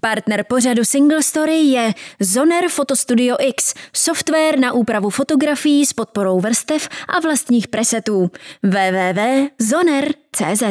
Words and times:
Partner 0.00 0.44
pořadu 0.48 0.84
Single 0.84 1.22
Story 1.22 1.56
je 1.56 1.92
Zoner 2.20 2.68
Photostudio 2.68 3.36
X, 3.40 3.74
software 3.92 4.58
na 4.58 4.72
úpravu 4.72 5.10
fotografií 5.10 5.86
s 5.86 5.92
podporou 5.92 6.40
vrstev 6.40 6.88
a 7.08 7.20
vlastních 7.20 7.68
presetů. 7.68 8.30
www.zoner.cz 8.62 10.62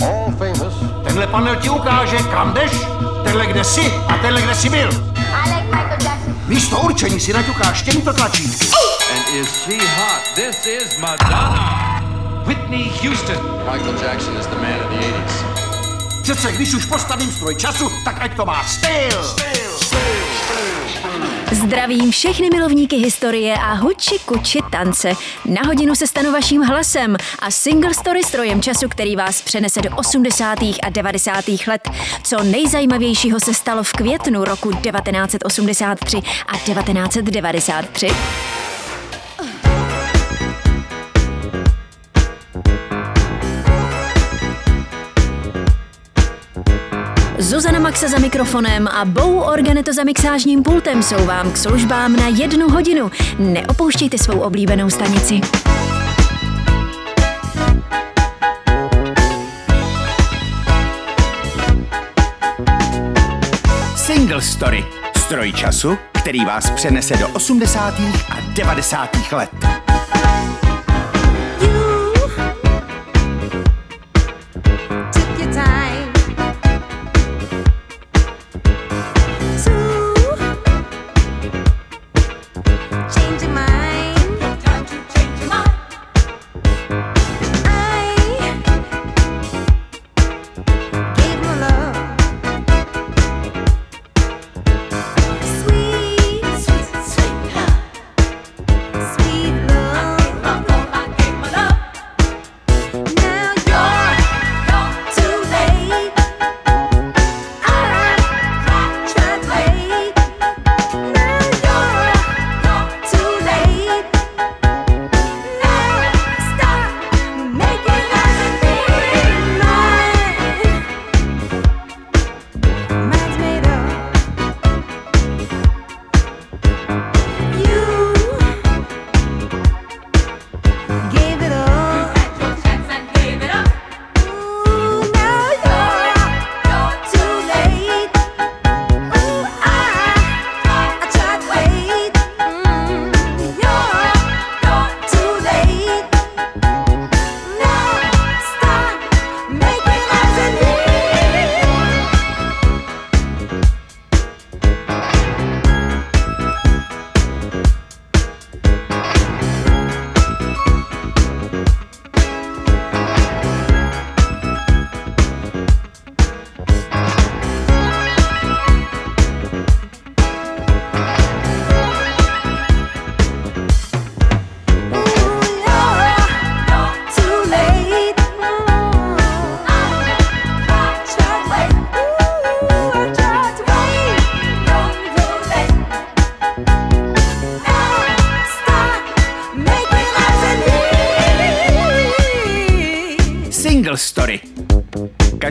All 0.00 0.32
famous 0.38 0.74
Tenhle 1.04 1.26
panel 1.26 1.56
ti 1.56 1.70
ukáže, 1.70 2.16
kam 2.16 2.52
jdeš, 2.54 2.72
tenhle 3.24 3.46
kde 3.46 3.64
jsi 3.64 3.92
a 4.08 4.18
tenhle 4.18 4.42
kde 4.42 4.54
jsi 4.54 4.68
byl. 4.68 4.88
I 4.88 5.50
like 5.50 5.64
Michael 5.64 5.98
Jackson. 6.02 6.34
Místo 6.46 6.80
určení 6.80 7.20
si 7.20 7.32
naťukáš 7.32 7.82
těmito 7.82 8.12
tlačítky. 8.12 8.66
And 9.16 9.40
is 9.40 9.48
she 9.64 9.78
hot? 9.78 10.34
This 10.34 10.66
is 10.66 10.98
Madonna. 10.98 12.02
Whitney 12.46 12.90
Houston. 13.02 13.36
Michael 13.72 13.94
Jackson 14.02 14.36
is 14.36 14.46
the 14.46 14.56
man 14.56 14.80
of 14.80 14.90
the 14.90 14.96
80s. 14.96 15.58
Přece 16.22 16.52
když 16.52 16.74
už 16.74 16.84
postavím 16.84 17.32
stroj 17.32 17.54
času, 17.54 17.90
tak 18.04 18.16
ať 18.20 18.36
to 18.36 18.46
má 18.46 18.64
styl. 18.64 19.36
Zdravím 21.52 22.10
všechny 22.10 22.48
milovníky 22.50 22.96
historie 22.96 23.54
a 23.54 23.72
huči 23.72 24.18
kuči 24.24 24.58
tance. 24.70 25.12
Na 25.44 25.62
hodinu 25.66 25.94
se 25.94 26.06
stanu 26.06 26.32
vaším 26.32 26.62
hlasem 26.62 27.16
a 27.38 27.50
single 27.50 27.94
story 27.94 28.24
strojem 28.24 28.62
času, 28.62 28.88
který 28.88 29.16
vás 29.16 29.42
přenese 29.42 29.80
do 29.80 29.90
80. 29.96 30.58
a 30.62 30.90
90. 30.90 31.44
let. 31.66 31.88
Co 32.22 32.42
nejzajímavějšího 32.42 33.40
se 33.40 33.54
stalo 33.54 33.82
v 33.82 33.92
květnu 33.92 34.44
roku 34.44 34.72
1983 34.72 36.16
a 36.46 36.58
1993? 36.58 38.08
Zuzana 47.48 47.78
Maxa 47.78 48.08
za 48.08 48.18
mikrofonem 48.18 48.88
a 48.88 49.04
Bou 49.04 49.38
Organeto 49.38 49.92
za 49.92 50.04
mixážním 50.04 50.62
pultem 50.62 51.02
jsou 51.02 51.26
vám 51.26 51.52
k 51.52 51.56
službám 51.56 52.16
na 52.16 52.26
jednu 52.28 52.68
hodinu. 52.68 53.10
Neopouštějte 53.38 54.18
svou 54.18 54.40
oblíbenou 54.40 54.90
stanici. 54.90 55.40
Single 63.96 64.42
Story. 64.42 64.84
Stroj 65.16 65.52
času, 65.52 65.98
který 66.12 66.44
vás 66.44 66.70
přenese 66.70 67.16
do 67.16 67.28
80. 67.28 67.94
a 68.30 68.36
90. 68.54 69.32
let. 69.32 69.87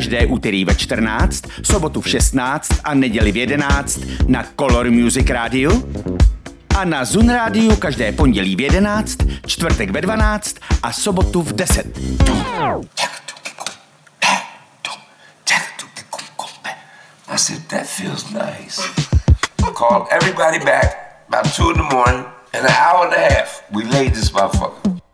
Každé 0.07 0.25
úterý 0.25 0.65
ve 0.65 0.75
14, 0.75 1.43
sobotu 1.63 2.01
v 2.01 2.09
16 2.09 2.71
a 2.83 2.93
neděli 2.93 3.31
v 3.31 3.37
11 3.37 3.99
na 4.27 4.45
Color 4.59 4.91
Music 4.91 5.29
Radio 5.29 5.71
a 6.77 6.85
na 6.85 7.05
Zun 7.05 7.29
Radio 7.29 7.75
každé 7.75 8.11
pondělí 8.11 8.55
v 8.55 8.61
11, 8.61 9.17
čtvrtek 9.47 9.89
ve 9.89 10.01
12 10.01 10.55
a 10.83 10.91
sobotu 10.91 11.41
v 11.41 11.53
10. 11.53 11.87
I 17.27 17.37
said, 17.37 17.67
that 17.67 17.85
feels 17.85 18.31
nice. 18.31 18.81
Called 19.75 20.07
everybody 20.11 20.59
back 20.59 21.23
about 21.27 21.53
two 21.55 21.69
in 21.71 21.77
the 21.77 21.95
morning. 21.95 22.25
In 22.53 22.59
an 22.63 22.71
hour 22.71 23.05
and 23.05 23.13
a 23.13 23.33
half, 23.33 23.63
we 23.71 23.83
laid 23.83 24.13
this 24.13 24.31
motherfucker. 24.31 25.06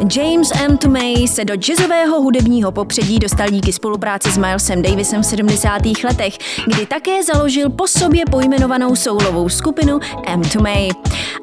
James 0.00 0.52
M. 0.60 0.78
Tomei 0.78 1.28
se 1.28 1.44
do 1.44 1.54
jazzového 1.54 2.20
hudebního 2.20 2.72
popředí 2.72 3.18
dostal 3.18 3.48
díky 3.48 3.72
spolupráci 3.72 4.30
s 4.30 4.38
Milesem 4.38 4.82
Davisem 4.82 5.22
v 5.22 5.26
70. 5.26 5.82
letech, 6.04 6.38
kdy 6.66 6.86
také 6.86 7.22
založil 7.22 7.70
po 7.70 7.88
sobě 7.88 8.24
pojmenovanou 8.30 8.96
soulovou 8.96 9.48
skupinu 9.48 10.00
M. 10.26 10.42
Tomei. 10.42 10.90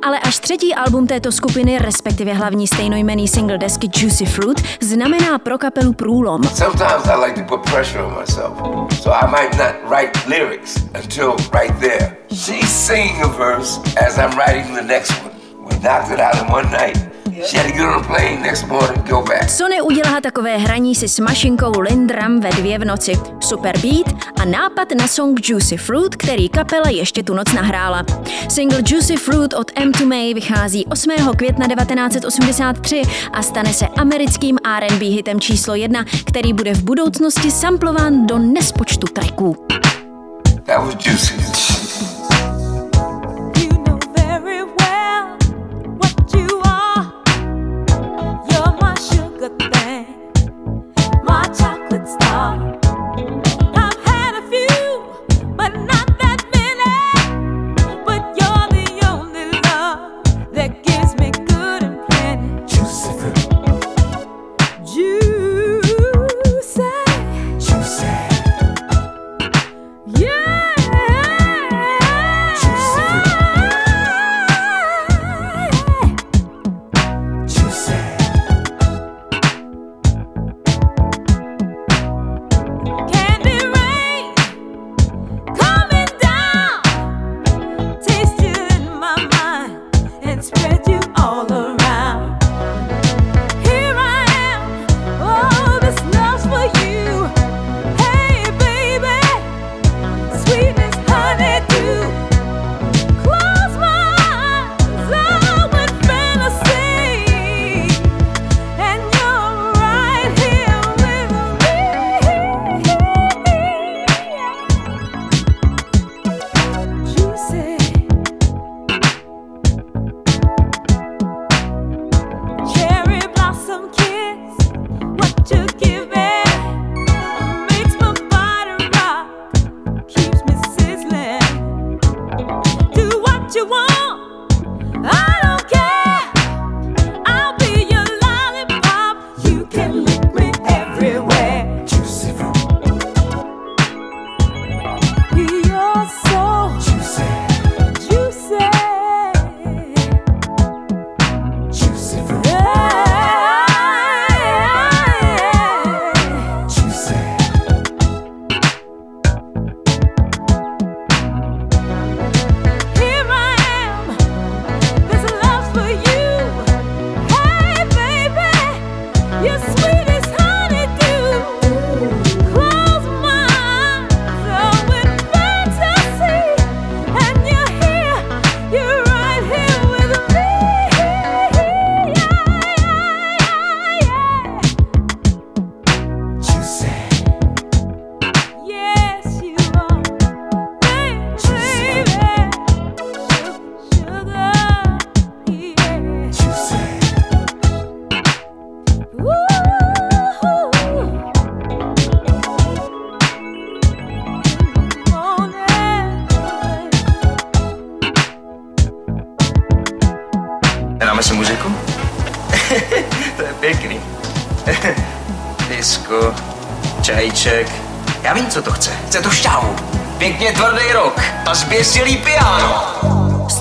Ale 0.04 0.20
až 0.20 0.40
třetí 0.40 0.76
album 0.76 1.08
této 1.08 1.32
skupiny, 1.32 1.80
respektive 1.80 2.34
hlavní 2.34 2.68
stejnojmený 2.68 3.28
single 3.28 3.58
desky 3.58 3.90
Juicy 3.96 4.26
Fruit, 4.26 4.62
znamená 4.82 5.40
pro 5.40 5.58
kapelu 5.58 5.94
průlom. 5.94 6.44
Sometimes 6.44 7.08
I 7.08 7.26
like 7.26 7.42
to 7.42 7.58
put 7.58 7.72
pressure 7.72 8.04
on 8.04 8.20
myself. 8.20 8.54
So 9.02 9.26
I 9.26 9.32
might 9.32 9.58
not 9.58 9.92
write 9.92 10.12
lyrics 10.28 10.78
until 11.04 11.36
right 11.54 11.80
there. 11.80 12.18
She's 12.34 12.70
singing 12.70 13.22
a 13.24 13.28
verse 13.28 13.80
as 14.08 14.18
I'm 14.18 14.38
writing 14.38 14.76
the 14.76 14.84
next 14.84 15.12
one. 15.24 15.32
We 15.66 15.78
knocked 15.80 16.12
it 16.12 16.20
out 16.20 16.36
in 16.42 16.54
one 16.54 16.72
night. 16.72 17.19
Co 19.58 19.68
neudělá 19.68 20.22
takové 20.22 20.58
hraní 20.58 20.96
si 20.96 21.08
s 21.08 21.20
mašinkou 21.20 21.80
Lindram 21.80 22.40
ve 22.40 22.50
dvě 22.50 22.80
v 22.80 22.86
noci? 22.86 23.14
Super 23.40 23.78
beat 23.78 24.24
a 24.42 24.46
nápad 24.46 24.88
na 25.00 25.08
song 25.08 25.40
Juicy 25.50 25.78
Fruit, 25.78 26.16
který 26.16 26.50
kapela 26.50 26.90
ještě 26.90 27.24
tu 27.24 27.34
noc 27.34 27.54
nahrála. 27.54 28.06
Single 28.50 28.82
Juicy 28.86 29.18
Fruit 29.18 29.54
od 29.54 29.72
M2 29.72 30.06
May 30.06 30.34
vychází 30.34 30.86
8. 30.86 31.12
května 31.38 31.68
1983 31.68 33.02
a 33.34 33.42
stane 33.42 33.74
se 33.74 33.88
americkým 33.88 34.58
R&B 34.64 35.06
hitem 35.06 35.40
číslo 35.40 35.76
1, 35.76 36.06
který 36.26 36.54
bude 36.54 36.74
v 36.74 36.84
budoucnosti 36.84 37.52
samplován 37.52 38.26
do 38.26 38.40
nespočtu 38.40 39.08
tracků. 39.08 39.66
That 40.66 40.86
was 40.86 40.96
juicy. 41.06 41.89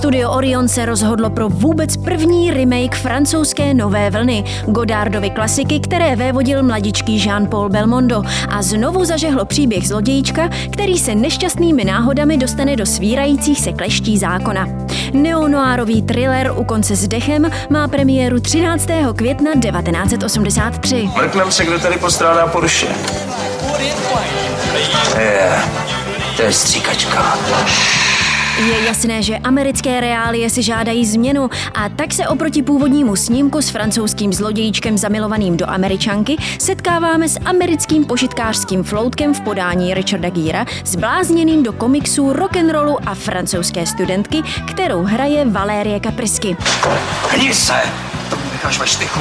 Studio 0.08 0.30
Orion 0.30 0.68
se 0.68 0.86
rozhodlo 0.86 1.30
pro 1.30 1.48
vůbec 1.48 1.96
první 1.96 2.50
remake 2.50 2.94
francouzské 2.94 3.74
nové 3.74 4.10
vlny, 4.10 4.44
Godardovy 4.66 5.30
klasiky, 5.30 5.80
které 5.80 6.16
vévodil 6.16 6.62
mladičký 6.62 7.18
Jean-Paul 7.18 7.68
Belmondo 7.68 8.22
a 8.48 8.62
znovu 8.62 9.04
zažehlo 9.04 9.44
příběh 9.44 9.88
zlodějčka, 9.88 10.48
který 10.72 10.98
se 10.98 11.14
nešťastnými 11.14 11.84
náhodami 11.84 12.36
dostane 12.36 12.76
do 12.76 12.86
svírajících 12.86 13.60
se 13.60 13.72
kleští 13.72 14.18
zákona. 14.18 14.68
Neonoárový 15.12 16.02
thriller 16.02 16.52
U 16.56 16.64
konce 16.64 16.96
s 16.96 17.08
dechem 17.08 17.50
má 17.70 17.88
premiéru 17.88 18.40
13. 18.40 18.86
května 19.16 19.50
1983. 19.52 21.10
Mrknem 21.16 21.52
se, 21.52 21.64
kdo 21.64 21.78
tady 21.78 21.96
postrádá 21.96 22.46
Porsche. 22.46 22.86
Je, 25.18 25.52
to 26.36 26.42
je 26.42 26.52
stříkačka. 26.52 27.38
Je 28.58 28.84
jasné, 28.84 29.22
že 29.22 29.38
americké 29.38 30.00
reálie 30.00 30.50
si 30.50 30.62
žádají 30.62 31.06
změnu 31.06 31.50
a 31.74 31.88
tak 31.88 32.12
se 32.12 32.28
oproti 32.28 32.62
původnímu 32.62 33.16
snímku 33.16 33.62
s 33.62 33.70
francouzským 33.70 34.32
zlodějíčkem 34.32 34.98
zamilovaným 34.98 35.56
do 35.56 35.70
američanky 35.70 36.36
setkáváme 36.58 37.28
s 37.28 37.38
americkým 37.44 38.04
požitkářským 38.04 38.82
floutkem 38.84 39.34
v 39.34 39.40
podání 39.40 39.94
Richarda 39.94 40.30
Gíra, 40.30 40.64
zblázněným 40.84 41.62
do 41.62 41.72
komiksů, 41.72 42.32
rock'n'rollu 42.32 42.98
a 43.06 43.14
francouzské 43.14 43.86
studentky, 43.86 44.42
kterou 44.70 45.02
hraje 45.02 45.44
Valérie 45.44 46.00
Kaprisky. 46.00 46.56
Hni 47.28 47.54
se! 47.54 47.80
To 48.30 48.36
necháš 48.52 48.78
ve 48.78 48.86
štychu. 48.86 49.20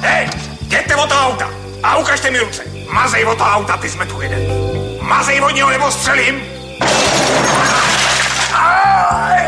Hej, 0.00 0.28
jděte 0.60 0.96
od 0.96 1.08
toho 1.08 1.28
auta 1.28 1.50
a 1.82 1.96
ukažte 1.96 2.30
mi 2.30 2.38
ruce. 2.38 2.62
Mazej 2.92 3.24
od 3.24 3.38
toho 3.38 3.50
auta, 3.50 3.76
ty 3.76 3.88
jsme 3.88 4.06
tu 4.06 4.20
jeden. 4.20 4.40
Mazej 5.00 5.40
od 5.40 5.50
něho 5.50 5.70
nebo 5.70 5.90
střelím. 5.90 6.51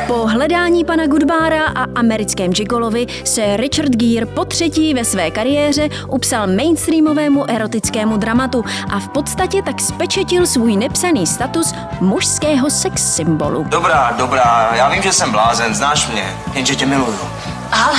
Po 0.07 0.27
hledání 0.27 0.85
pana 0.85 1.07
Goodbára 1.07 1.65
a 1.67 1.87
americkém 1.95 2.53
gigolovi 2.53 3.07
se 3.25 3.57
Richard 3.57 3.91
Gere 3.91 4.27
po 4.27 4.45
třetí 4.45 4.95
ve 4.95 5.05
své 5.05 5.31
kariéře 5.31 5.89
upsal 6.09 6.47
mainstreamovému 6.47 7.51
erotickému 7.51 8.17
dramatu 8.17 8.65
a 8.91 9.01
v 9.01 9.09
podstatě 9.09 9.63
tak 9.63 9.81
spečetil 9.81 10.47
svůj 10.47 10.77
nepsaný 10.77 11.27
status 11.27 11.75
mužského 12.01 12.71
sex 12.71 13.15
symbolu. 13.15 13.65
Dobrá, 13.69 14.15
dobrá, 14.19 14.71
já 14.75 14.89
vím, 14.89 15.03
že 15.03 15.13
jsem 15.13 15.33
blázen, 15.33 15.75
znáš 15.75 16.09
mě, 16.09 16.37
jenže 16.55 16.75
tě 16.77 16.87
miluju. 16.87 17.19
Ale 17.73 17.99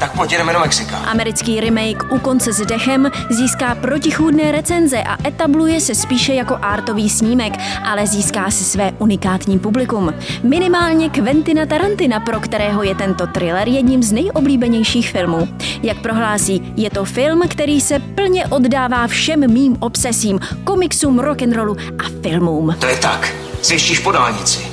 Tak 0.00 0.12
Pojď 0.16 0.30
jdeme 0.30 0.52
do 0.52 0.58
Mexika. 0.58 0.96
Americký 0.96 1.60
remake 1.60 2.12
U 2.12 2.18
konce 2.18 2.52
s 2.52 2.66
dechem 2.66 3.10
získá 3.30 3.74
protichůdné 3.74 4.52
recenze 4.52 5.02
a 5.02 5.28
etabluje 5.28 5.80
se 5.80 5.94
spíše 5.94 6.34
jako 6.34 6.58
artový 6.62 7.10
snímek, 7.10 7.52
ale 7.84 8.06
získá 8.06 8.50
si 8.50 8.64
své 8.64 8.92
unikátní 8.98 9.58
publikum. 9.58 10.14
Minimálně 10.42 11.10
Quentina 11.10 11.66
Tarantina, 11.66 12.20
pro 12.20 12.40
kterého 12.40 12.82
je 12.82 12.94
tento 12.94 13.26
thriller 13.26 13.68
jedním 13.68 14.02
z 14.02 14.12
nejoblíbenějších 14.12 15.10
filmů. 15.10 15.48
Jak 15.82 15.98
prohlásí, 15.98 16.72
je 16.76 16.90
to 16.90 17.04
film, 17.04 17.42
který 17.48 17.80
se 17.80 17.98
plně 17.98 18.46
oddává 18.46 19.06
všem 19.06 19.52
mým 19.52 19.76
obsesím, 19.80 20.40
komiksům, 20.64 21.18
rock'n'rollu 21.18 21.76
a 21.98 22.22
filmům. 22.22 22.76
To 22.78 22.86
je 22.86 22.96
tak. 22.96 23.34
Svěštíš 23.62 23.98
po 23.98 24.12
dálnici. 24.12 24.66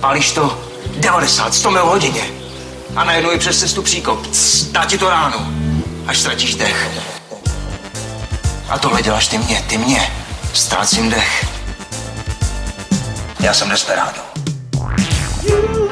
Pálíš 0.00 0.32
to 0.32 0.58
90, 1.00 1.54
100 1.54 1.70
mil 1.70 1.86
hodině. 1.86 2.43
A 2.96 3.04
najednou 3.04 3.30
je 3.30 3.38
přes 3.38 3.58
cestu 3.58 3.82
příkop. 3.82 4.26
Cs, 4.26 4.64
Dá 4.64 4.84
ti 4.84 4.98
to 4.98 5.10
ránu. 5.10 5.38
Až 6.06 6.18
ztratíš 6.20 6.54
dech. 6.54 6.90
A 8.68 8.78
tohle 8.78 9.02
děláš 9.02 9.28
ty 9.28 9.38
mě, 9.38 9.64
ty 9.68 9.78
mě. 9.78 10.12
Ztrácím 10.52 11.10
dech. 11.10 11.46
Já 13.40 13.54
jsem 13.54 13.68
desperado. 13.68 14.20
She 15.44 15.83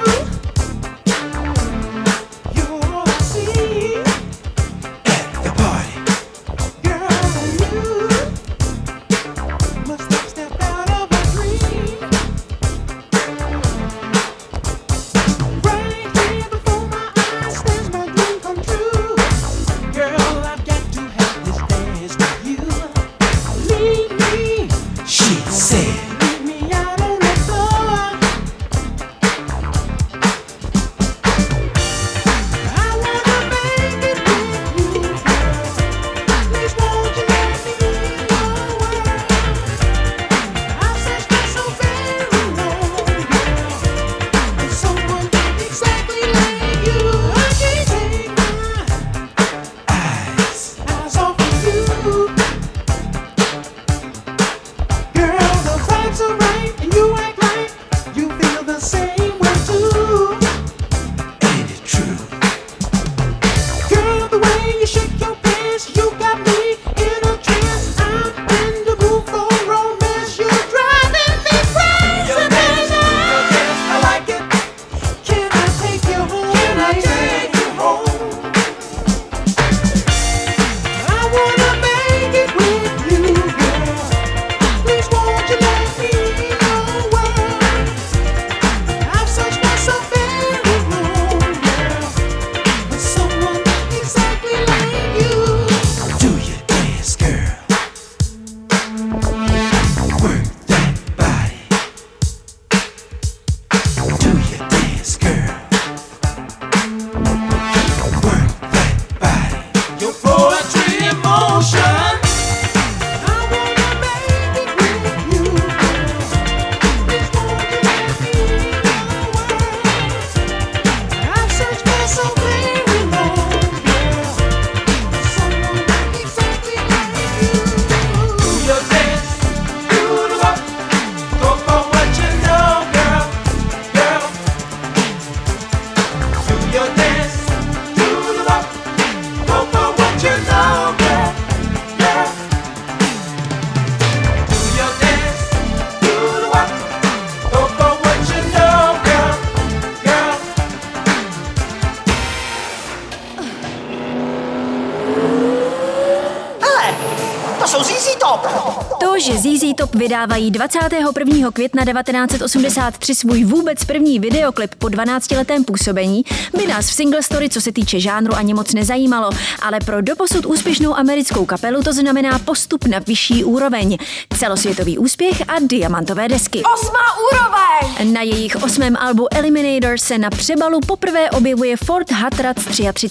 vydávají 160.12 160.50
21. 160.50 161.50
května 161.50 161.85
1983 161.85 163.14
svůj 163.14 163.45
vůbec 163.45 163.85
první 163.85 164.19
videoklip 164.19 164.75
po 164.75 164.87
12-letém 164.87 165.64
působení, 165.64 166.25
by 166.57 166.66
nás 166.66 166.87
v 166.87 166.92
Single 166.92 167.23
Story, 167.23 167.49
co 167.49 167.61
se 167.61 167.73
týče 167.73 168.00
žánru, 168.00 168.35
ani 168.35 168.54
moc 168.54 168.75
nezajímalo, 168.75 169.31
ale 169.62 169.78
pro 169.85 170.02
doposud 170.02 170.47
úspěšnou 170.47 170.95
americkou 170.95 171.47
kapelu 171.47 171.83
to 171.83 171.92
znamená 171.92 172.38
postup 172.38 172.85
na 172.85 172.99
vyšší 172.99 173.45
úroveň. 173.45 173.97
Celosvětový 174.38 174.99
úspěch 174.99 175.42
a 175.49 175.54
diamantové 175.61 176.28
desky. 176.28 176.62
Osmá 176.75 177.00
úroveň! 177.33 178.12
Na 178.12 178.23
jejich 178.23 178.57
osmém 178.57 178.97
albu 178.97 179.35
Eliminator 179.35 179.99
se 179.99 180.19
na 180.19 180.31
přebalu 180.31 180.81
poprvé 180.87 181.31
objevuje 181.31 181.76
Ford 181.76 182.11
Hatrat 182.11 182.59
z 182.59 182.64
33. 182.64 183.09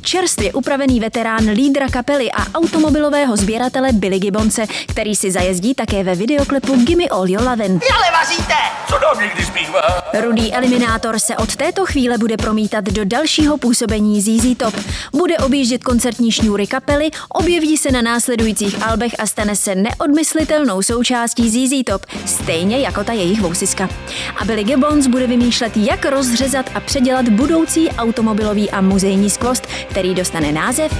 Čerstvě 0.00 0.52
upravený 0.52 1.00
veterán 1.00 1.50
lídra 1.50 1.88
kapely 1.88 2.32
a 2.32 2.58
automobilového 2.58 3.36
sběratele 3.36 3.92
Billy 3.92 4.18
Gibbonse, 4.18 4.66
který 4.86 5.16
si 5.16 5.30
zajezdí 5.30 5.74
také 5.74 6.07
ve 6.08 6.14
videoklipu 6.14 6.76
Gimme 6.76 7.04
All 7.04 7.28
Your 7.28 7.42
Lovin'. 7.42 7.80
Ale 7.94 8.12
vaříte! 8.12 8.54
Co 8.88 8.98
do 8.98 9.06
mě, 9.18 9.30
když 9.34 9.46
zpívá? 9.46 9.80
Rudý 10.20 10.54
Eliminátor 10.54 11.18
se 11.18 11.36
od 11.36 11.56
této 11.56 11.86
chvíle 11.86 12.18
bude 12.18 12.36
promítat 12.36 12.84
do 12.84 13.04
dalšího 13.04 13.58
působení 13.58 14.20
ZZ 14.20 14.56
Top. 14.56 14.74
Bude 15.12 15.38
objíždět 15.38 15.84
koncertní 15.84 16.32
šňůry 16.32 16.66
kapely, 16.66 17.10
objeví 17.28 17.76
se 17.76 17.90
na 17.90 18.02
následujících 18.02 18.86
albech 18.86 19.12
a 19.18 19.26
stane 19.26 19.56
se 19.56 19.74
neodmyslitelnou 19.74 20.82
součástí 20.82 21.50
ZZ 21.50 21.84
Top, 21.86 22.06
stejně 22.26 22.78
jako 22.78 23.04
ta 23.04 23.12
jejich 23.12 23.40
vousiska. 23.40 23.88
A 24.40 24.44
Billy 24.44 24.64
Gibbons 24.64 25.06
bude 25.06 25.26
vymýšlet, 25.26 25.76
jak 25.76 26.04
rozřezat 26.04 26.70
a 26.74 26.80
předělat 26.80 27.28
budoucí 27.28 27.90
automobilový 27.90 28.70
a 28.70 28.80
muzejní 28.80 29.30
skvost, 29.30 29.66
který 29.90 30.14
dostane 30.14 30.52
název 30.52 30.92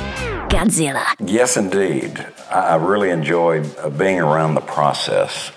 Godzilla. 0.50 1.04
Yes, 1.26 1.56
indeed. 1.56 2.18
I 2.50 2.74
I 2.74 2.76
really 2.76 3.10
enjoyed 3.10 3.64
uh, 3.84 3.90
being 3.90 4.20
around 4.20 4.54
the 4.54 4.60
process. 4.60 4.97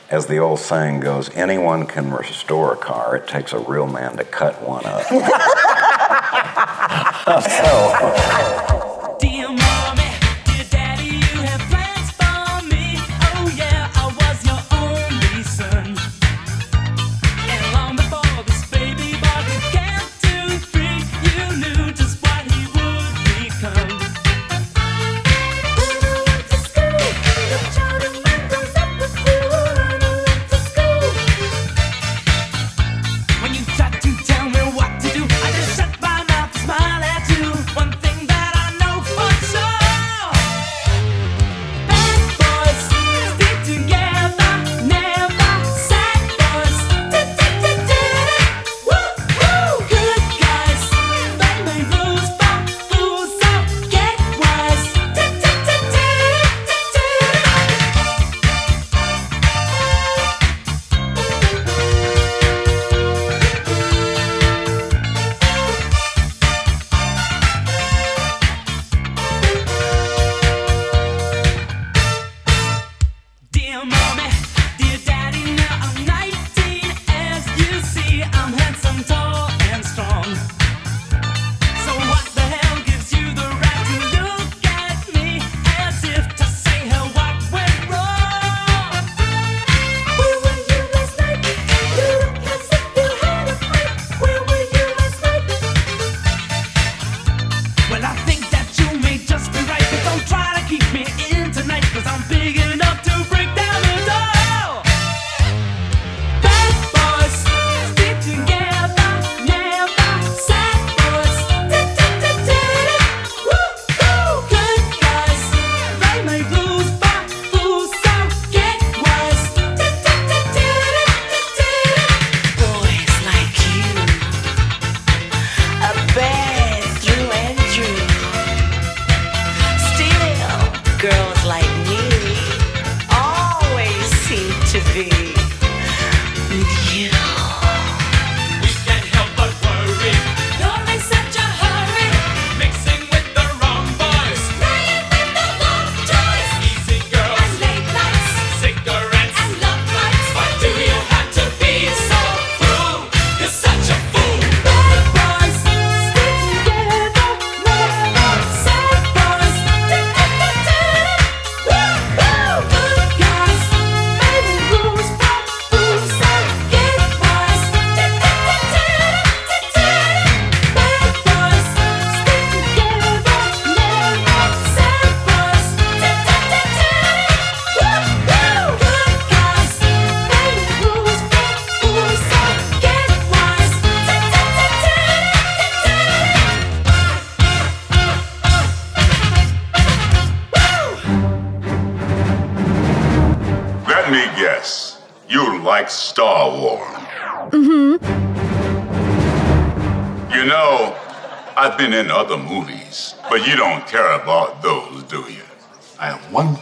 As 0.09 0.27
the 0.27 0.37
old 0.37 0.59
saying 0.59 0.99
goes, 0.99 1.29
anyone 1.35 1.87
can 1.87 2.13
restore 2.13 2.73
a 2.73 2.77
car. 2.77 3.15
It 3.15 3.27
takes 3.27 3.53
a 3.53 3.59
real 3.59 3.87
man 3.87 4.17
to 4.17 4.23
cut 4.23 4.61
one 4.61 4.85
up. 4.85 5.09
Dear 8.71 8.80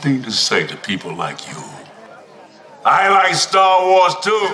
nothing 0.09 0.23
to 0.23 0.31
say 0.31 0.65
to 0.65 0.75
people 0.77 1.13
like 1.13 1.39
you. 1.47 1.61
I 2.85 3.09
like 3.09 3.35
Star 3.35 3.85
Wars 3.85 4.15
too. 4.25 4.45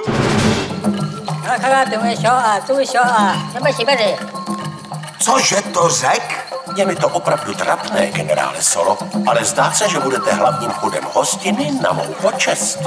Cože 5.20 5.62
to 5.74 5.90
řek? 5.90 6.56
Je 6.76 6.86
mi 6.86 6.96
to 6.96 7.08
opravdu 7.08 7.54
trapné, 7.54 8.08
generále 8.08 8.62
Solo, 8.62 8.98
ale 9.28 9.46
zdá 9.46 9.72
se, 9.72 9.90
že 9.90 10.00
budete 10.00 10.34
hlavním 10.34 10.72
chodem 10.72 11.04
hostiny 11.14 11.72
na 11.82 11.94
mou 11.94 12.14
počest. 12.22 12.80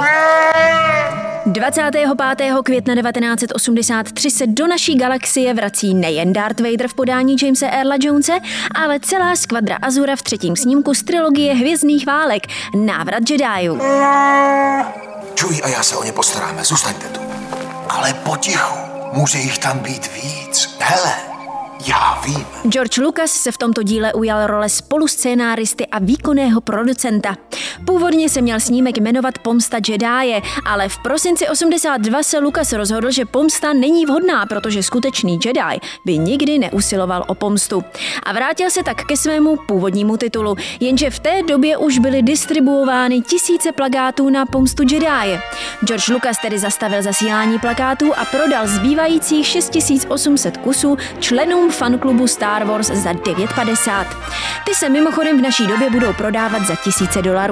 25. 1.52 2.08
května 2.64 2.94
1983 2.94 4.30
se 4.30 4.46
do 4.46 4.66
naší 4.66 4.94
galaxie 4.94 5.54
vrací 5.54 5.94
nejen 5.94 6.32
Darth 6.32 6.60
Vader 6.60 6.88
v 6.88 6.94
podání 6.94 7.36
Jamesa 7.42 7.66
Earla 7.66 7.96
Jonese, 8.00 8.38
ale 8.74 9.00
celá 9.00 9.36
skvadra 9.36 9.76
Azura 9.82 10.16
v 10.16 10.22
třetím 10.22 10.56
snímku 10.56 10.94
z 10.94 11.02
trilogie 11.02 11.54
Hvězdných 11.54 12.06
válek 12.06 12.42
Návrat 12.74 13.30
Jediů. 13.30 13.80
Čuj 15.34 15.60
a 15.64 15.68
já 15.68 15.82
se 15.82 15.96
o 15.96 16.04
ně 16.04 16.12
postaráme, 16.12 16.64
zůstaňte 16.64 17.06
tu. 17.06 17.20
Ale 17.88 18.14
potichu, 18.14 18.78
může 19.12 19.38
jich 19.38 19.58
tam 19.58 19.78
být 19.78 20.10
víc. 20.14 20.76
Hele, 20.80 21.12
já 21.86 22.20
vím. 22.26 22.46
George 22.70 22.98
Lucas 22.98 23.30
se 23.30 23.52
v 23.52 23.58
tomto 23.58 23.82
díle 23.82 24.12
ujal 24.12 24.46
role 24.46 24.68
spoluscénáristy 24.68 25.86
a 25.86 25.98
výkonného 25.98 26.60
producenta. 26.60 27.36
Původně 27.84 28.28
se 28.28 28.40
měl 28.40 28.60
snímek 28.60 28.96
jmenovat 28.98 29.38
Pomsta 29.38 29.76
Jedi, 29.88 30.42
ale 30.64 30.88
v 30.88 30.98
prosinci 30.98 31.48
82 31.48 32.22
se 32.22 32.38
Lucas 32.38 32.72
rozhodl, 32.72 33.10
že 33.10 33.24
pomsta 33.24 33.72
není 33.72 34.06
vhodná, 34.06 34.46
protože 34.46 34.82
skutečný 34.82 35.38
Jedi 35.44 35.80
by 36.04 36.18
nikdy 36.18 36.58
neusiloval 36.58 37.24
o 37.26 37.34
pomstu. 37.34 37.84
A 38.22 38.32
vrátil 38.32 38.70
se 38.70 38.82
tak 38.82 39.04
ke 39.04 39.16
svému 39.16 39.56
původnímu 39.56 40.16
titulu, 40.16 40.56
jenže 40.80 41.10
v 41.10 41.18
té 41.18 41.42
době 41.42 41.76
už 41.76 41.98
byly 41.98 42.22
distribuovány 42.22 43.20
tisíce 43.20 43.72
plakátů 43.72 44.30
na 44.30 44.46
pomstu 44.46 44.82
Jedi. 44.82 45.40
George 45.84 46.08
Lucas 46.08 46.38
tedy 46.42 46.58
zastavil 46.58 47.02
zasílání 47.02 47.58
plakátů 47.58 48.12
a 48.18 48.24
prodal 48.24 48.66
zbývajících 48.66 49.46
6800 49.46 50.56
kusů 50.56 50.96
členům 51.20 51.70
fanklubu 51.70 52.26
Star 52.26 52.64
Wars 52.64 52.86
za 52.86 53.12
9,50. 53.12 54.06
Ty 54.64 54.74
se 54.74 54.88
mimochodem 54.88 55.38
v 55.38 55.42
naší 55.42 55.66
době 55.66 55.90
budou 55.90 56.12
prodávat 56.12 56.62
za 56.62 56.74
tisíce 56.74 57.22
dolarů. 57.22 57.47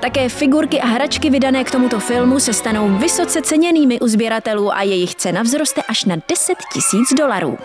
Také 0.00 0.28
figurky 0.28 0.80
a 0.80 0.86
hračky 0.86 1.30
vydané 1.30 1.64
k 1.64 1.70
tomuto 1.70 2.00
filmu 2.00 2.40
se 2.40 2.52
stanou 2.52 2.88
vysoce 2.88 3.42
ceněnými 3.42 4.00
u 4.00 4.08
sběratelů 4.08 4.72
a 4.72 4.82
jejich 4.82 5.14
cena 5.14 5.42
vzroste 5.42 5.82
až 5.88 6.04
na 6.04 6.16
10 6.28 6.58
tisíc 6.72 7.14
dolarů. 7.18 7.58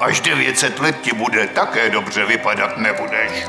Až 0.00 0.20
900 0.20 0.78
let 0.78 0.96
ti 1.02 1.16
bude 1.16 1.46
také 1.46 1.90
dobře 1.90 2.24
vypadat 2.24 2.78
nebudeš. 2.78 3.46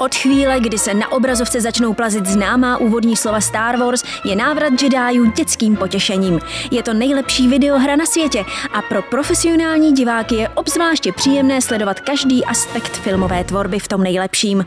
Od 0.00 0.14
chvíle, 0.14 0.60
kdy 0.60 0.78
se 0.78 0.94
na 0.94 1.12
obrazovce 1.12 1.60
začnou 1.60 1.94
plazit 1.94 2.26
známá 2.26 2.76
úvodní 2.76 3.16
slova 3.16 3.40
Star 3.40 3.76
Wars, 3.76 4.04
je 4.24 4.36
návrat 4.36 4.82
Jediů 4.82 5.24
dětským 5.30 5.76
potěšením. 5.76 6.40
Je 6.70 6.82
to 6.82 6.94
nejlepší 6.94 7.48
videohra 7.48 7.96
na 7.96 8.06
světě 8.06 8.44
a 8.72 8.82
pro 8.82 9.02
profesionální 9.02 9.92
diváky 9.92 10.34
je 10.34 10.48
obzvláště 10.48 11.12
příjemné 11.12 11.62
sledovat 11.62 12.00
každý 12.00 12.44
aspekt 12.44 12.96
filmové 12.96 13.44
tvorby 13.44 13.78
v 13.78 13.88
tom 13.88 14.02
nejlepším. 14.02 14.66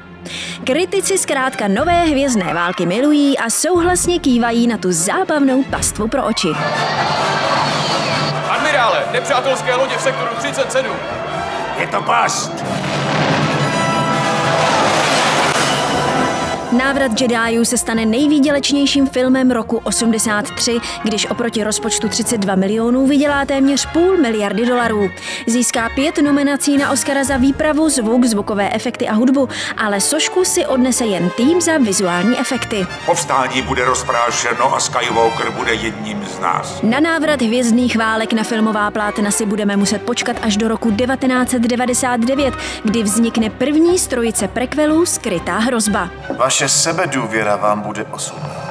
Kritici 0.63 1.17
zkrátka 1.17 1.67
nové 1.67 2.01
hvězdné 2.05 2.53
války 2.53 2.85
milují 2.85 3.37
a 3.37 3.49
souhlasně 3.49 4.19
kývají 4.19 4.67
na 4.67 4.77
tu 4.77 4.91
zábavnou 4.91 5.63
pastvu 5.63 6.07
pro 6.07 6.25
oči. 6.25 6.49
Admirále, 8.49 9.03
nepřátelské 9.11 9.75
lodě 9.75 9.97
v 9.97 10.01
sektoru 10.01 10.31
37. 10.37 10.91
Je 11.79 11.87
to 11.87 12.01
past. 12.01 12.63
Návrat 16.77 17.21
Jediů 17.21 17.65
se 17.65 17.77
stane 17.77 18.05
nejvýdělečnějším 18.05 19.07
filmem 19.07 19.51
roku 19.51 19.81
83, 19.83 20.79
když 21.03 21.29
oproti 21.29 21.63
rozpočtu 21.63 22.09
32 22.09 22.55
milionů 22.55 23.07
vydělá 23.07 23.45
téměř 23.45 23.85
půl 23.93 24.17
miliardy 24.17 24.65
dolarů. 24.65 25.09
Získá 25.47 25.89
pět 25.95 26.17
nominací 26.17 26.77
na 26.77 26.91
Oscara 26.91 27.23
za 27.23 27.37
výpravu, 27.37 27.89
zvuk, 27.89 28.25
zvukové 28.25 28.69
efekty 28.73 29.07
a 29.07 29.13
hudbu, 29.13 29.49
ale 29.77 30.01
sošku 30.01 30.45
si 30.45 30.65
odnese 30.65 31.05
jen 31.05 31.29
tým 31.29 31.61
za 31.61 31.77
vizuální 31.77 32.39
efekty. 32.39 32.87
Povstání 33.05 33.61
bude 33.61 33.85
rozprášeno 33.85 34.75
a 34.75 34.79
Skywalker 34.79 35.51
bude 35.51 35.73
jedním 35.73 36.25
z 36.25 36.39
nás. 36.39 36.79
Na 36.83 36.99
návrat 36.99 37.41
hvězdných 37.41 37.97
válek 37.97 38.33
na 38.33 38.43
filmová 38.43 38.91
plátna 38.91 39.31
si 39.31 39.45
budeme 39.45 39.77
muset 39.77 40.01
počkat 40.01 40.37
až 40.41 40.57
do 40.57 40.67
roku 40.67 40.91
1999, 40.91 42.53
kdy 42.83 43.03
vznikne 43.03 43.49
první 43.49 43.99
z 43.99 44.07
trojice 44.07 44.47
prequelů 44.47 45.05
Skrytá 45.05 45.57
hrozba. 45.57 46.09
Vaše 46.37 46.62
sebedůvěra 46.69 47.55
vám 47.55 47.81
bude 47.81 48.03
osudná. 48.03 48.63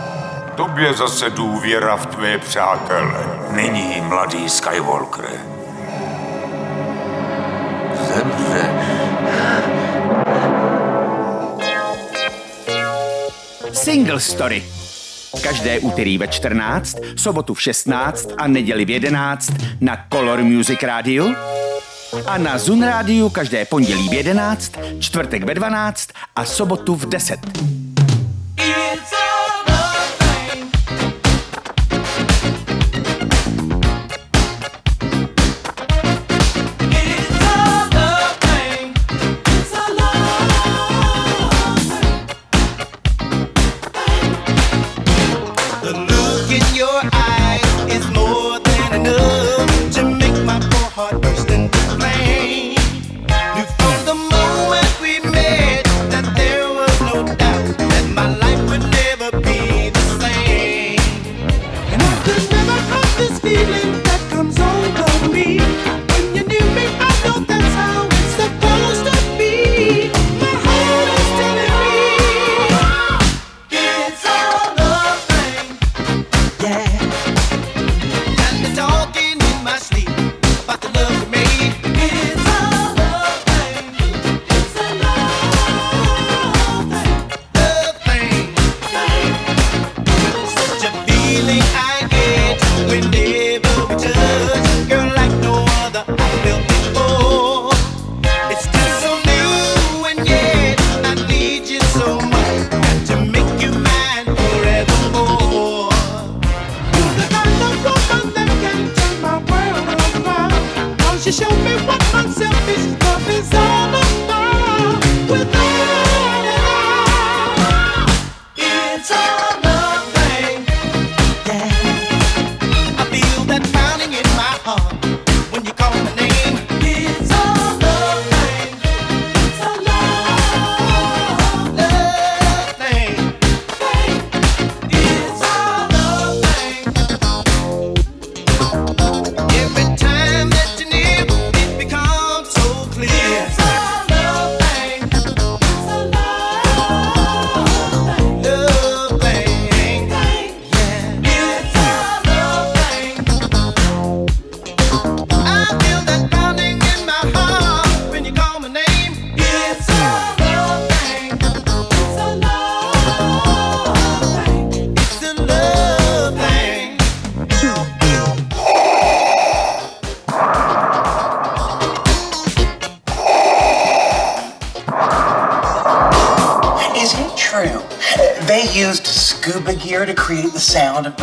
Tobě 0.54 0.94
zase 0.94 1.30
důvěra 1.30 1.96
v 1.96 2.06
tvé 2.06 2.38
přátele. 2.38 3.14
Nyní, 3.50 4.00
mladý 4.00 4.48
Skywalker. 4.48 5.40
Zemře. 7.94 8.70
Single 13.72 14.20
Story. 14.20 14.64
Každé 15.42 15.78
úterý 15.78 16.18
ve 16.18 16.28
14, 16.28 16.96
sobotu 17.16 17.54
v 17.54 17.62
16 17.62 18.28
a 18.38 18.46
neděli 18.48 18.84
v 18.84 18.90
11 18.90 19.52
na 19.80 20.06
Color 20.12 20.42
Music 20.42 20.82
Radio 20.82 21.26
a 22.26 22.38
na 22.38 22.58
Zun 22.58 22.82
Radio 22.82 23.30
každé 23.30 23.64
pondělí 23.64 24.08
v 24.08 24.12
11, 24.12 24.72
čtvrtek 24.98 25.44
ve 25.44 25.54
12 25.54 26.08
a 26.36 26.44
sobotu 26.44 26.94
v 26.94 27.06
10. 27.06 27.81
feeling 91.42 91.62
I 91.74 92.06
get 92.08 92.88
when 92.88 93.10
they 93.10 93.31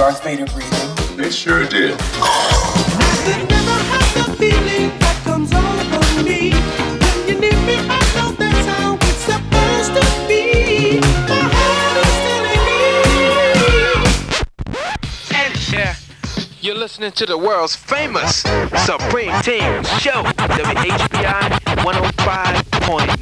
Darth 0.09 0.23
Vader 0.23 0.45
breathing? 0.47 1.17
They 1.17 1.29
sure 1.29 1.67
did. 1.67 1.91
Yeah, 15.71 15.95
you're 16.59 16.75
listening 16.75 17.11
to 17.11 17.27
the 17.27 17.37
world's 17.37 17.75
famous 17.75 18.37
Supreme 18.83 19.39
Team 19.43 19.83
Show, 19.99 20.23
WHBI 20.23 21.59
105.9 21.85 23.13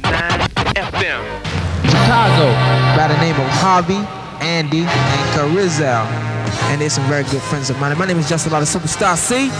FM. 0.72 1.20
Chicago 1.84 2.48
by 2.96 3.08
the 3.08 3.18
name 3.20 3.34
of 3.34 3.46
Harvey, 3.60 4.02
Andy, 4.40 4.84
and 4.86 5.34
Carizel. 5.36 6.27
And 6.70 6.80
they're 6.80 6.90
some 6.90 7.04
very 7.08 7.24
good 7.24 7.42
friends 7.42 7.70
of 7.70 7.78
mine. 7.78 7.96
My 7.98 8.06
name 8.06 8.18
is 8.18 8.28
Justin 8.28 8.52
Lotta 8.52 8.66
Superstar 8.66 9.16
C. 9.16 9.50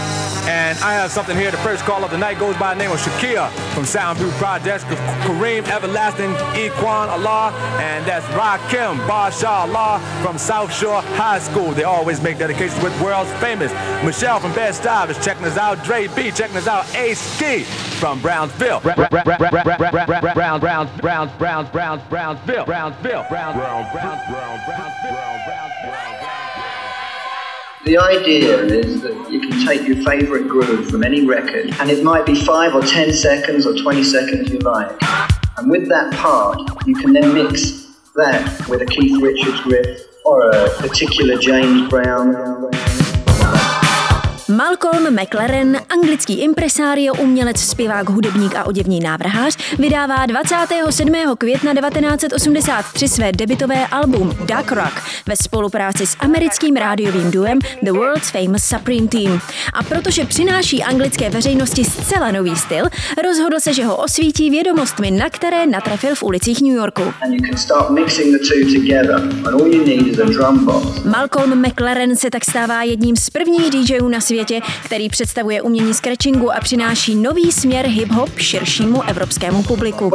And 0.49 0.77
I 0.79 0.93
have 0.93 1.11
something 1.11 1.35
here. 1.37 1.51
The 1.51 1.57
first 1.57 1.83
call 1.83 2.03
of 2.03 2.11
the 2.11 2.17
night 2.17 2.39
goes 2.39 2.57
by 2.57 2.73
the 2.73 2.79
name 2.79 2.91
of 2.91 2.99
Shakia 2.99 3.51
from 3.73 3.83
Soundview 3.83 4.31
Projects, 4.37 4.83
Kareem 5.25 5.67
Everlasting, 5.67 6.33
Equan 6.53 7.07
Allah, 7.09 7.53
and 7.79 8.05
that's 8.05 8.25
Rakim 8.27 8.97
Barsha 9.07 9.47
Allah 9.47 9.99
from 10.23 10.37
South 10.37 10.73
Shore 10.73 11.01
High 11.01 11.39
School. 11.39 11.71
They 11.71 11.83
always 11.83 12.21
make 12.21 12.37
dedications 12.37 12.81
with 12.83 12.99
world's 13.01 13.31
famous. 13.33 13.71
Michelle 14.03 14.39
from 14.39 14.53
Bed 14.53 14.73
Stuy 14.73 15.09
is 15.09 15.23
checking 15.23 15.45
us 15.45 15.57
out. 15.57 15.83
Dre 15.83 16.07
B 16.07 16.31
checking 16.31 16.57
us 16.57 16.67
out. 16.67 16.85
A 16.95 17.13
Ski 17.13 17.63
from 17.99 18.21
Brownsville. 18.21 18.79
Brown, 18.79 18.95
Brown, 19.09 19.27
Brown, 19.27 20.59
Brown, 20.59 20.59
Brown, 20.59 20.59
Brownsville 20.59 21.29
Brownsville 21.39 21.39
Brown, 21.39 21.67
Brown, 21.71 22.01
Brownsville. 22.09 22.65
Brownsville. 22.65 23.25
Brown, 23.29 23.53
Brown, 23.57 23.91
Brown, 23.93 24.19
Brown, 24.27 24.59
Brownsville. 24.65 25.78
The 27.85 27.97
idea 27.97 28.61
is 28.65 29.01
that 29.03 29.31
you 29.31 29.39
can 29.39 29.65
take 29.65 29.87
your 29.87 30.03
favourite 30.03 30.49
groove 30.49 30.89
from 30.89 31.01
any 31.01 31.25
record, 31.25 31.73
and 31.79 31.89
it 31.89 32.03
might 32.03 32.25
be 32.25 32.35
five 32.35 32.75
or 32.75 32.81
ten 32.81 33.13
seconds 33.13 33.65
or 33.65 33.73
20 33.73 34.03
seconds 34.03 34.51
you 34.51 34.59
like. 34.59 35.01
And 35.57 35.71
with 35.71 35.87
that 35.87 36.13
part, 36.15 36.59
you 36.85 36.93
can 36.95 37.13
then 37.13 37.33
mix 37.33 37.95
that 38.15 38.67
with 38.67 38.81
a 38.81 38.85
Keith 38.85 39.21
Richards 39.21 39.65
riff 39.65 40.01
or 40.25 40.49
a 40.49 40.69
particular 40.77 41.37
James 41.37 41.89
Brown. 41.89 42.69
Malcolm 44.49 45.15
McLaren, 45.15 45.77
anglický 45.89 46.41
impresario, 46.41 47.13
umělec, 47.13 47.59
zpěvák, 47.59 48.09
hudebník 48.09 48.55
a 48.55 48.63
oděvní 48.65 48.99
návrhář, 48.99 49.57
vydává 49.79 50.25
27. 50.25 51.13
května 51.37 51.73
1983 51.73 53.07
své 53.07 53.31
debitové 53.31 53.87
album 53.87 54.29
Duck 54.29 54.71
Rock 54.71 54.93
ve 55.27 55.35
spolupráci 55.43 56.07
s 56.07 56.15
americkým 56.19 56.75
rádiovým 56.75 57.31
duem 57.31 57.59
The 57.81 57.91
World's 57.91 58.29
Famous 58.29 58.63
Supreme 58.63 59.07
Team. 59.07 59.39
A 59.73 59.83
protože 59.83 60.25
přináší 60.25 60.83
anglické 60.83 61.29
veřejnosti 61.29 61.85
zcela 61.85 62.31
nový 62.31 62.55
styl, 62.55 62.85
rozhodl 63.23 63.59
se, 63.59 63.73
že 63.73 63.85
ho 63.85 63.97
osvítí 63.97 64.49
vědomostmi, 64.49 65.11
na 65.11 65.29
které 65.29 65.65
natrefil 65.65 66.15
v 66.15 66.23
ulicích 66.23 66.61
New 66.61 66.75
Yorku. 66.75 67.03
Malcolm 71.05 71.61
McLaren 71.61 72.15
se 72.15 72.29
tak 72.29 72.45
stává 72.45 72.83
jedním 72.83 73.15
z 73.15 73.29
prvních 73.29 73.69
DJů 73.69 74.09
na 74.09 74.21
světě, 74.21 74.38
který 74.85 75.09
představuje 75.09 75.61
umění 75.61 75.93
scratchingu 75.93 76.51
a 76.51 76.59
přináší 76.59 77.15
nový 77.15 77.51
směr 77.51 77.85
hip-hop 77.85 78.29
širšímu 78.37 79.03
evropskému 79.03 79.63
publiku. 79.63 80.09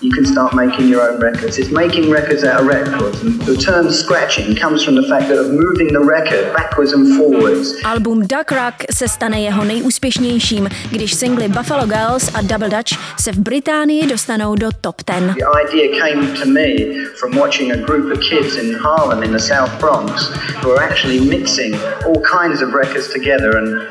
You 0.00 0.12
can 0.12 0.24
start 0.24 0.54
making 0.54 0.86
your 0.86 1.02
own 1.02 1.18
records. 1.20 1.58
It's 1.58 1.72
making 1.72 2.08
records 2.08 2.44
out 2.44 2.60
of 2.60 2.66
records. 2.68 3.20
And 3.20 3.40
the 3.42 3.56
term 3.56 3.90
scratching 3.90 4.54
comes 4.54 4.84
from 4.84 4.94
the 4.94 5.02
fact 5.02 5.26
that 5.26 5.38
of 5.38 5.50
moving 5.50 5.88
the 5.92 5.98
record 5.98 6.54
backwards 6.54 6.92
and 6.92 7.16
forwards. 7.16 7.74
Album 7.84 8.26
Duck 8.26 8.52
Rock 8.52 8.74
se 8.90 9.08
stane 9.08 9.40
jeho 9.40 9.64
nejúspěšnějším, 9.64 10.68
když 10.90 11.14
singly 11.14 11.48
Buffalo 11.48 11.86
Girls 11.86 12.30
a 12.34 12.42
Double 12.42 12.68
Dutch 12.68 12.92
se 13.20 13.32
v 13.32 13.38
Británii 13.38 14.06
dostanou 14.06 14.54
do 14.54 14.68
top 14.80 15.02
10. 15.06 15.34
The 15.34 15.44
idea 15.66 16.04
came 16.04 16.34
to 16.34 16.46
me 16.46 16.94
from 17.20 17.38
watching 17.38 17.72
a 17.72 17.76
group 17.76 18.12
of 18.12 18.20
kids 18.20 18.56
in 18.56 18.74
Harlem 18.74 19.22
in 19.22 19.32
the 19.32 19.42
South 19.42 19.80
Bronx 19.80 20.30
who 20.62 20.70
are 20.72 20.84
actually 20.90 21.20
mixing 21.20 21.74
all 22.06 22.22
kinds 22.22 22.62
of 22.62 22.74
records 22.74 23.12
together 23.12 23.56
and 23.56 23.88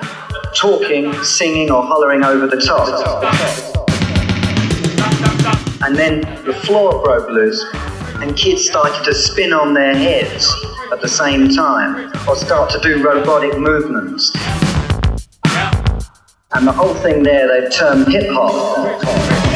talking, 0.62 1.14
singing, 1.24 1.72
or 1.72 1.84
hollering 1.84 2.24
over 2.24 2.48
the 2.48 2.62
top. 2.68 3.77
And 5.88 5.96
then 5.96 6.20
the 6.44 6.54
floor 6.66 7.02
broke 7.02 7.30
loose, 7.30 7.64
and 8.16 8.36
kids 8.36 8.66
started 8.66 9.06
to 9.06 9.16
spin 9.16 9.54
on 9.54 9.74
their 9.74 9.96
heads 9.96 10.54
at 10.92 11.00
the 11.00 11.08
same 11.08 11.48
time, 11.48 12.12
or 12.28 12.36
start 12.36 12.70
to 12.72 12.80
do 12.82 13.02
robotic 13.02 13.58
movements. 13.58 14.36
And 16.52 16.68
the 16.68 16.74
whole 16.74 16.94
thing 16.94 17.24
there 17.24 17.48
they've 17.48 17.72
termed 17.72 18.10
hip 18.10 18.28
hop. 18.28 19.47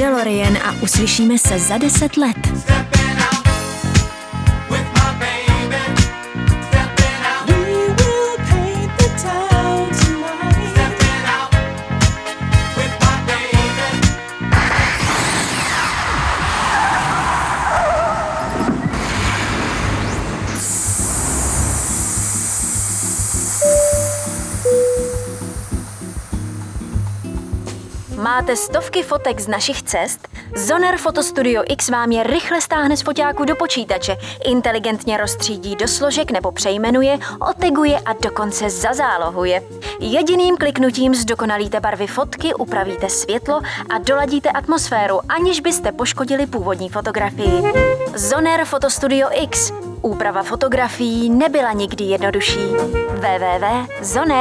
DeLorean 0.00 0.56
a 0.56 0.72
uslyšíme 0.82 1.38
se 1.38 1.58
za 1.58 1.78
10 1.78 2.16
let. 2.16 2.36
Máte 28.50 28.62
stovky 28.62 29.02
fotek 29.02 29.40
z 29.40 29.48
našich 29.48 29.82
cest? 29.82 30.28
Zoner 30.56 30.96
Fotostudio 30.96 31.62
X 31.68 31.88
vám 31.88 32.12
je 32.12 32.22
rychle 32.22 32.60
stáhne 32.60 32.96
z 32.96 33.02
foťáku 33.02 33.44
do 33.44 33.56
počítače, 33.56 34.16
inteligentně 34.44 35.16
rozstřídí 35.16 35.76
do 35.76 35.88
složek 35.88 36.30
nebo 36.30 36.52
přejmenuje, 36.52 37.18
oteguje 37.50 37.98
a 37.98 38.12
dokonce 38.12 38.70
zazálohuje. 38.70 39.62
Jediným 40.00 40.56
kliknutím 40.56 41.14
zdokonalíte 41.14 41.80
barvy 41.80 42.06
fotky, 42.06 42.54
upravíte 42.54 43.08
světlo 43.10 43.60
a 43.90 43.98
doladíte 43.98 44.50
atmosféru, 44.50 45.20
aniž 45.28 45.60
byste 45.60 45.92
poškodili 45.92 46.46
původní 46.46 46.88
fotografii. 46.88 47.62
Zoner 48.14 48.64
Fotostudio 48.64 49.28
X. 49.32 49.72
Úprava 50.02 50.42
fotografií 50.42 51.30
nebyla 51.30 51.72
nikdy 51.72 52.04
jednodušší. 52.04 52.66
www.zoner.cz 53.14 54.40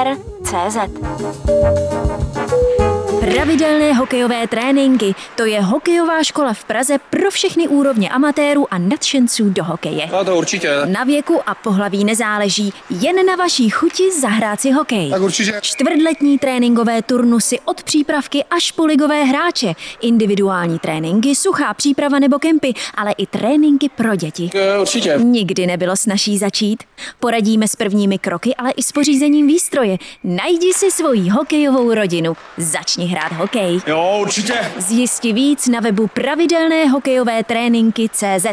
Pravidelné 3.34 3.94
hokejové 3.94 4.48
tréninky, 4.48 5.16
to 5.36 5.46
je 5.46 5.62
hokejová 5.62 6.24
škola 6.24 6.54
v 6.54 6.64
Praze 6.64 6.98
pro 7.10 7.32
všechny 7.32 7.68
úrovně 7.68 8.10
amatérů 8.10 8.74
a 8.74 8.78
nadšenců 8.78 9.50
do 9.50 9.64
hokeje. 9.64 10.10
No 10.12 10.26
to 10.26 10.38
určitě. 10.38 10.70
Na 10.86 11.04
věku 11.04 11.40
a 11.46 11.56
pohlaví 11.56 12.04
nezáleží, 12.04 12.74
jen 12.90 13.26
na 13.26 13.36
vaší 13.36 13.70
chuti 13.70 14.04
zahrát 14.22 14.62
si 14.62 14.72
hokej. 14.72 15.10
Tak 15.10 15.22
určitě. 15.22 15.60
Čtvrtletní 15.62 16.40
tréninkové 16.40 17.02
turnusy 17.02 17.60
od 17.66 17.84
přípravky 17.84 18.44
až 18.52 18.72
po 18.72 18.86
ligové 18.86 19.24
hráče, 19.24 19.74
individuální 20.02 20.80
tréninky, 20.80 21.36
suchá 21.36 21.74
příprava 21.74 22.20
nebo 22.20 22.40
kempy, 22.40 22.74
ale 22.96 23.12
i 23.18 23.26
tréninky 23.26 23.90
pro 23.90 24.16
děti. 24.16 24.50
Eh, 24.56 24.80
Určitě. 24.80 25.16
Nikdy 25.24 25.68
nebylo 25.68 25.96
snaží 25.96 26.38
začít. 26.38 26.84
Poradíme 27.20 27.68
s 27.68 27.76
prvními 27.76 28.18
kroky, 28.18 28.56
ale 28.56 28.72
i 28.72 28.84
s 28.84 28.92
pořízením 28.92 29.48
výstroje. 29.48 29.98
Najdi 30.24 30.74
si 30.74 30.92
svoji 30.92 31.30
hokejovou 31.30 31.94
rodinu. 31.94 32.38
Začni 32.58 33.06
hrát 33.06 33.19
hokej. 33.28 33.80
Jo, 33.88 34.18
určitě. 34.22 34.72
Zjisti 34.78 35.34
víc 35.34 35.68
na 35.68 35.80
webu 35.80 36.08
pravidelné 36.08 36.88
hokejové 36.88 37.44
tréninky 37.44 38.10
CZ. 38.10 38.46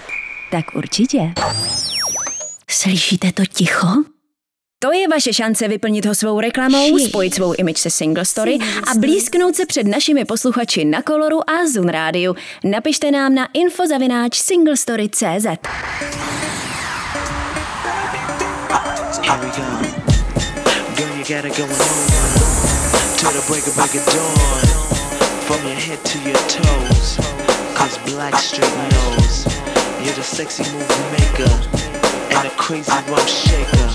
Tak 0.51 0.65
určitě. 0.75 1.33
Slyšíte 2.71 3.33
to 3.33 3.43
ticho? 3.47 3.89
To 4.79 4.93
je 4.93 5.09
vaše 5.09 5.33
šance 5.33 5.69
vyplnit 5.69 6.07
ho 6.07 6.15
svou 6.15 6.41
reklamou, 6.41 6.99
spojit 6.99 7.35
svou 7.35 7.53
image 7.53 7.79
se 7.79 7.91
Single 7.91 8.25
Story 8.25 8.59
a 8.91 8.99
blízknout 8.99 9.57
se 9.57 9.67
před 9.67 9.87
našimi 9.87 10.25
posluchači 10.25 10.85
na 10.85 11.03
Koloru 11.03 11.51
a 11.51 11.67
Zun 11.73 11.89
Rádiu. 11.89 12.37
Napište 12.65 13.11
nám 13.11 13.35
na 13.35 13.49
infozavináč 13.53 14.39
singlestory.cz. 14.39 15.47
Here 19.23 19.39
we 19.41 19.49
go. 19.49 19.63
Girl, 20.97 21.17
you 21.17 21.25
got 21.25 21.45
it 21.45 21.57
going 21.57 21.73
on. 21.73 22.26
Till 23.27 23.43
the 23.43 23.47
break 23.49 23.67
of 23.67 23.75
break 23.75 23.93
of 23.97 24.07
dawn. 24.15 24.67
From 25.47 25.61
your 25.67 25.75
head 25.75 25.99
to 26.05 26.19
your 26.21 26.39
toes. 26.47 27.17
Cause 27.75 27.99
Blackstreet 28.07 28.73
knows 28.93 29.45
you're 30.05 30.15
the 30.15 30.23
sexy 30.23 30.63
move 30.73 30.89
maker. 31.11 31.51
And 32.31 32.47
a 32.47 32.51
crazy 32.51 32.93
rump 33.11 33.27
shaker. 33.27 33.91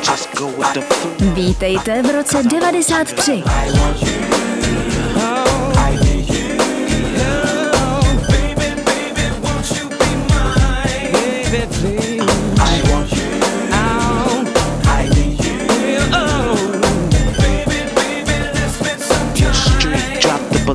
Just 0.00 0.32
go 0.34 0.46
with 0.46 0.72
the 0.72 0.80
flow. 0.80 1.12
Vítejte 1.34 2.02
v 2.02 2.12
roce 2.12 2.42
93. 2.42 4.41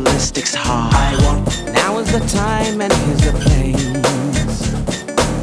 Ballistics 0.04 0.54
hard. 0.54 0.94
Now 1.74 1.98
is 1.98 2.12
the 2.12 2.20
time 2.28 2.82
and 2.82 2.94
here's 2.94 3.22
the 3.26 3.32
place. 3.32 3.86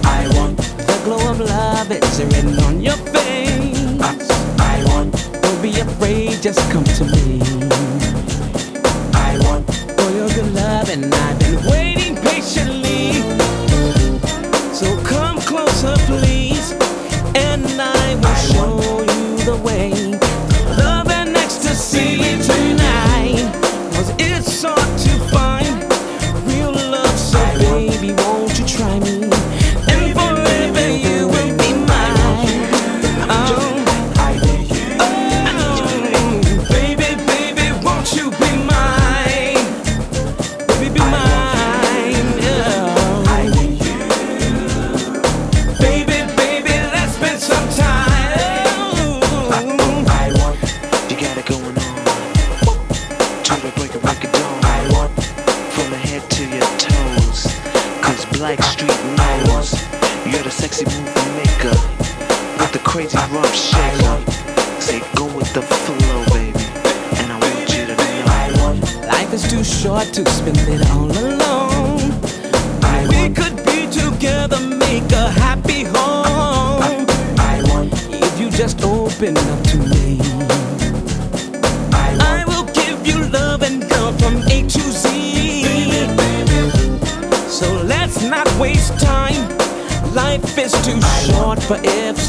I 0.04 0.28
want 0.36 0.56
the 0.58 1.00
glow 1.04 1.30
of 1.30 1.40
love, 1.40 1.90
it's 1.90 2.20
written 2.20 2.58
on 2.60 2.80
your 2.80 2.96
face. 3.14 4.30
I 4.60 4.84
want, 4.86 5.12
don't 5.42 5.62
be 5.62 5.80
afraid, 5.80 6.40
just 6.40 6.60
come 6.70 6.84
to 6.84 7.04
me. 7.04 7.40
I 9.14 9.38
want 9.42 9.66
for 9.96 10.10
your 10.12 10.28
good 10.28 10.52
love, 10.54 10.88
and 10.88 11.12
I've 11.12 11.38
been 11.40 11.58
waiting 11.70 12.14
patiently. 12.16 13.22
So 14.72 14.86
come 15.02 15.38
closer, 15.40 15.96
please, 16.06 16.72
and 17.34 17.66
I 17.80 18.14
will 18.22 18.38
show 18.52 19.00
you 19.00 19.44
the 19.44 19.56
way. 19.64 20.13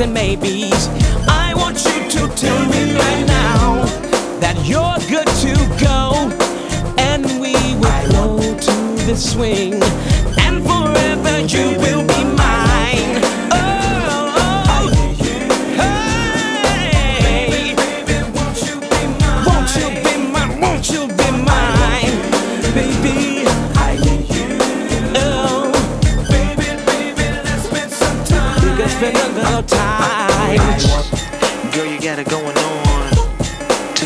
And 0.02 0.14
maybes. 0.14 0.75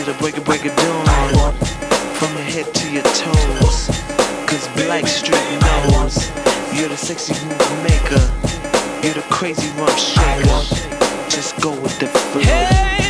The 0.10 0.15
break 0.15 0.38
of 0.38 0.43
break 0.43 0.65
of 0.65 0.76
dawn. 0.76 1.54
From 2.15 2.34
your 2.34 2.41
head 2.41 2.74
to 2.74 2.91
your 2.91 3.04
toes. 3.04 3.89
Cause 4.48 4.67
Black 4.74 5.04
Blackstreet 5.04 5.62
knows 5.62 6.26
you're 6.74 6.89
the 6.89 6.98
sexy 6.98 7.36
move 7.45 7.84
maker. 7.84 8.17
You're 9.06 9.13
the 9.13 9.26
crazy 9.30 9.69
rump 9.78 9.95
shaker. 10.00 10.65
Just 11.30 11.62
go 11.62 11.80
with 11.80 12.00
the 12.00 12.08
flow. 12.08 12.41
Cause 12.41 13.09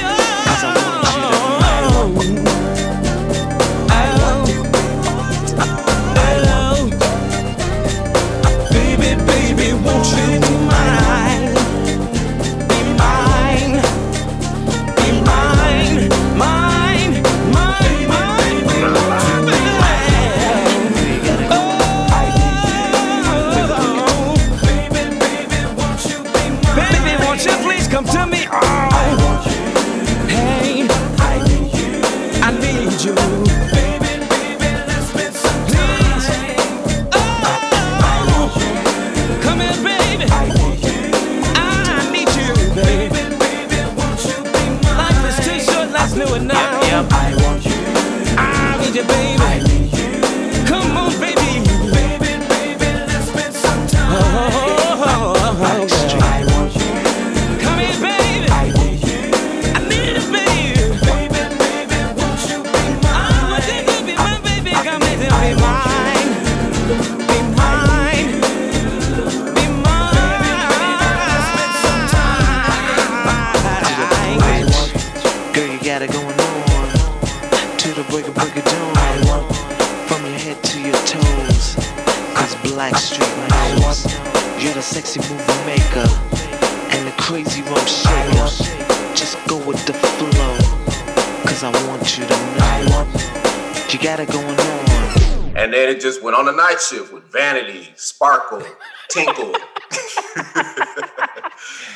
You 94.00 94.06
got 94.06 94.20
it 94.22 94.30
going 94.30 94.48
on. 94.48 95.58
And 95.58 95.74
then 95.74 95.90
it 95.90 96.00
just 96.00 96.24
went 96.24 96.38
on 96.38 96.46
the 96.46 96.54
night 96.54 96.80
shift 96.80 97.12
with 97.12 97.24
Vanity, 97.34 97.90
Sparkle, 97.98 98.64
Tinkle. 99.10 99.54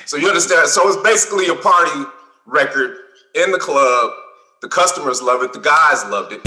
so 0.05 0.17
you 0.17 0.27
understand? 0.27 0.67
So 0.67 0.85
it's 0.89 1.01
basically 1.01 1.47
a 1.47 1.55
party 1.55 2.03
record 2.45 2.97
in 3.35 3.51
the 3.51 3.57
club. 3.57 4.11
The 4.61 4.67
customers 4.67 5.21
love 5.21 5.43
it, 5.43 5.53
the 5.53 5.59
guys 5.59 6.03
loved 6.07 6.33
it. 6.33 6.41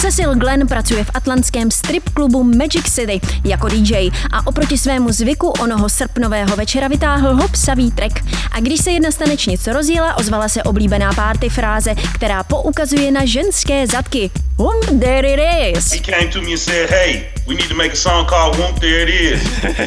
Cecil 0.00 0.34
Glenn 0.34 0.66
pracuje 0.68 1.04
v 1.04 1.10
atlantském 1.14 1.70
strip 1.70 2.08
klubu 2.08 2.44
Magic 2.44 2.90
City 2.90 3.20
jako 3.44 3.68
DJ 3.68 4.10
a 4.32 4.46
oproti 4.46 4.78
svému 4.78 5.12
zvyku 5.12 5.48
onoho 5.48 5.88
srpnového 5.88 6.56
večera 6.56 6.88
vytáhl 6.88 7.34
hopsavý 7.34 7.90
track. 7.90 8.24
A 8.52 8.60
když 8.60 8.80
se 8.80 8.90
jedna 8.90 9.10
z 9.10 9.14
tanečnic 9.14 9.66
rozjela, 9.66 10.14
ozvala 10.16 10.48
se 10.48 10.62
oblíbená 10.62 11.12
party 11.12 11.48
fráze, 11.48 11.94
která 12.14 12.42
poukazuje 12.42 13.10
na 13.10 13.24
ženské 13.24 13.86
zadky. 13.86 14.30
Whoop, 14.56 15.00
there 15.00 15.28
it 15.28 15.76
is. 15.76 15.92
He 15.92 16.00
came 16.00 16.32
to 16.32 16.40
me 16.40 16.50
and 16.50 16.58
said, 16.60 16.90
"Hey, 16.90 17.24
we 17.48 17.54
need 17.54 17.68
to 17.68 17.74
make 17.74 17.92
a 17.92 17.96
song 17.96 18.26
called 18.28 18.56
Whoop 18.56 18.78
There 18.80 19.02
It 19.02 19.08
Is." 19.08 19.42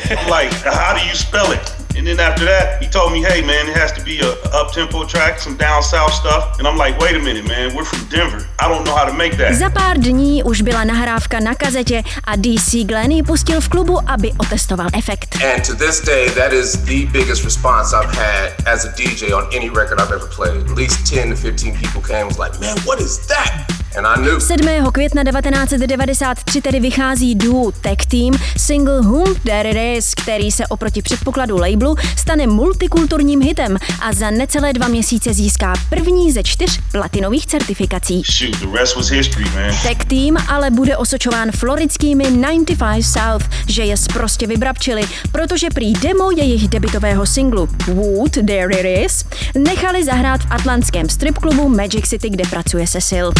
I'm 0.09 0.29
like, 0.29 0.55
how 0.65 0.97
do 0.97 1.05
you 1.05 1.15
spell 1.15 1.51
it? 1.53 1.82
And 1.97 2.07
then 2.07 2.19
after 2.19 2.45
that, 2.45 2.81
he 2.81 2.87
told 2.89 3.11
me, 3.13 3.19
"Hey, 3.23 3.41
man, 3.41 3.69
it 3.69 3.77
has 3.77 3.91
to 3.91 4.01
be 4.03 4.19
a 4.19 4.31
up 4.59 4.73
tempo 4.73 5.05
track, 5.05 5.39
some 5.39 5.55
down 5.57 5.83
south 5.83 6.13
stuff." 6.13 6.43
And 6.59 6.67
I'm 6.67 6.77
like, 6.77 6.99
"Wait 6.99 7.15
a 7.15 7.19
minute, 7.19 7.47
man, 7.47 7.75
we're 7.75 7.85
from 7.85 8.03
Denver. 8.09 8.41
I 8.59 8.67
don't 8.67 8.83
know 8.85 8.95
how 8.95 9.05
to 9.05 9.13
make 9.13 9.37
that." 9.37 9.53
Za 9.55 9.69
pár 9.69 9.97
dní 9.97 10.43
už 10.43 10.61
byla 10.61 10.83
nahrávka 10.83 11.39
na 11.39 11.55
kazetě 11.55 12.03
a 12.23 12.35
DC 12.35 12.83
Glenn 12.85 13.11
ji 13.11 13.23
pustil 13.23 13.61
v 13.61 13.69
klubu, 13.69 13.99
aby 14.07 14.31
otestoval 14.37 14.87
efekt. 14.97 15.35
And 15.53 15.65
to 15.65 15.75
this 15.75 16.01
day, 16.01 16.29
that 16.29 16.53
is 16.53 16.77
the 16.77 17.05
biggest 17.05 17.43
response 17.43 17.93
I've 17.93 18.15
had 18.15 18.51
as 18.65 18.85
a 18.85 18.89
DJ 18.89 19.33
on 19.33 19.47
any 19.55 19.69
record 19.69 20.01
I've 20.01 20.15
ever 20.15 20.27
played. 20.27 20.71
At 20.71 20.77
least 20.77 21.13
10 21.13 21.29
to 21.29 21.35
15 21.35 21.77
people 21.77 22.01
came 22.01 22.21
and 22.21 22.37
was 22.37 22.49
like, 22.49 22.59
man, 22.59 22.77
what 22.85 22.99
is 22.99 23.27
that? 23.27 23.82
And 23.97 24.07
I 24.07 24.21
knew. 24.21 24.39
7. 24.39 24.91
května 24.91 25.23
1993 25.23 26.61
tedy 26.61 26.79
vychází 26.79 27.35
duo 27.35 27.71
Tech 27.71 28.05
Team 28.07 28.33
single 28.57 29.01
Whom 29.01 29.35
There 29.35 29.69
It 29.69 29.97
Is, 29.97 30.13
který 30.13 30.51
se 30.51 30.67
oproti 30.67 31.01
předpokladu 31.01 31.57
labelu 31.57 31.95
stane 32.17 32.47
multikulturním 32.47 33.41
hitem 33.41 33.77
a 34.01 34.13
za 34.13 34.31
necelé 34.31 34.73
dva 34.73 34.87
měsíce 34.87 35.33
získá 35.33 35.73
první 35.89 36.31
ze 36.31 36.43
čtyř 36.43 36.79
platinových 36.91 37.45
certifikací. 37.45 38.21
Shoot, 38.31 38.59
the 38.59 38.79
rest 38.79 38.95
was 38.95 39.09
history, 39.09 39.45
man. 39.45 39.75
Tech 39.83 40.05
Team 40.05 40.37
ale 40.47 40.69
bude 40.69 40.97
osočován 40.97 41.51
floridskými 41.51 42.23
95 42.23 43.03
South, 43.03 43.49
že 43.67 43.83
je 43.83 43.95
prostě 44.13 44.47
vybrabčili, 44.47 45.03
protože 45.31 45.69
prý 45.69 45.93
demo 45.93 46.31
jejich 46.31 46.67
debitového 46.67 47.25
singlu 47.25 47.69
Wood 47.87 48.31
There 48.31 48.79
It 48.79 49.05
Is 49.05 49.25
nechali 49.57 50.03
zahrát 50.03 50.41
v 50.41 50.51
atlantském 50.51 51.09
stripklubu 51.09 51.69
Magic 51.69 52.07
City, 52.07 52.29
kde 52.29 52.43
pracuje 52.49 52.87
Cecil. 52.87 53.33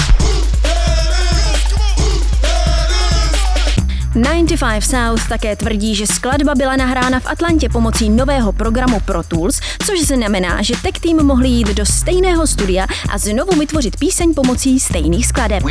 95 4.15 4.81
South 4.81 5.27
také 5.29 5.55
tvrdí, 5.55 5.95
že 5.95 6.07
skladba 6.07 6.55
byla 6.55 6.75
nahrána 6.75 7.19
v 7.19 7.27
Atlantě 7.27 7.69
pomocí 7.69 8.09
nového 8.09 8.51
programu 8.51 8.99
Pro 8.99 9.23
Tools, 9.23 9.59
což 9.85 10.01
znamená, 10.01 10.61
že 10.61 10.73
tech 10.83 10.99
team 10.99 11.25
mohli 11.25 11.47
jít 11.47 11.67
do 11.67 11.85
stejného 11.85 12.47
studia 12.47 12.85
a 13.09 13.17
znovu 13.17 13.59
vytvořit 13.59 13.97
píseň 13.97 14.33
pomocí 14.33 14.79
stejných 14.79 15.27
skladeb. 15.27 15.63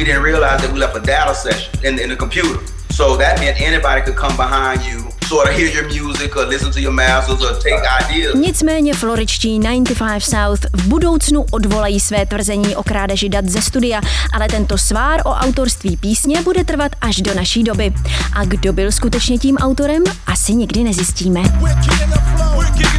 So 2.94 3.16
that 3.16 3.40
meant 3.40 3.56
anybody 3.60 4.02
could 4.02 4.18
come 4.18 4.36
behind 4.36 4.84
you, 4.84 5.11
sort 5.32 5.48
of 5.48 5.56
hear 5.56 5.70
your 5.72 5.86
music 5.88 6.36
or 6.36 6.44
listen 6.46 6.70
to 6.72 6.80
your 6.80 6.92
masters 6.92 7.40
or 7.42 7.54
take 7.56 7.82
ideas. 8.04 8.34
Nicméně 8.34 8.94
floričtí 8.94 9.58
95 9.58 10.24
South 10.24 10.60
v 10.72 10.86
budoucnu 10.86 11.44
odvolají 11.50 12.00
své 12.00 12.26
tvrzení 12.26 12.76
o 12.76 12.82
krádeži 12.82 13.28
dat 13.28 13.48
ze 13.48 13.62
studia, 13.62 14.00
ale 14.32 14.48
tento 14.48 14.78
svár 14.78 15.20
o 15.24 15.30
autorství 15.30 15.96
písně 15.96 16.42
bude 16.42 16.64
trvat 16.64 16.92
až 17.00 17.16
do 17.16 17.34
naší 17.34 17.62
doby. 17.62 17.92
A 18.32 18.44
kdo 18.44 18.72
byl 18.72 18.92
skutečně 18.92 19.38
tím 19.38 19.56
autorem, 19.56 20.02
asi 20.26 20.54
nikdy 20.54 20.84
nezjistíme. 20.84 21.42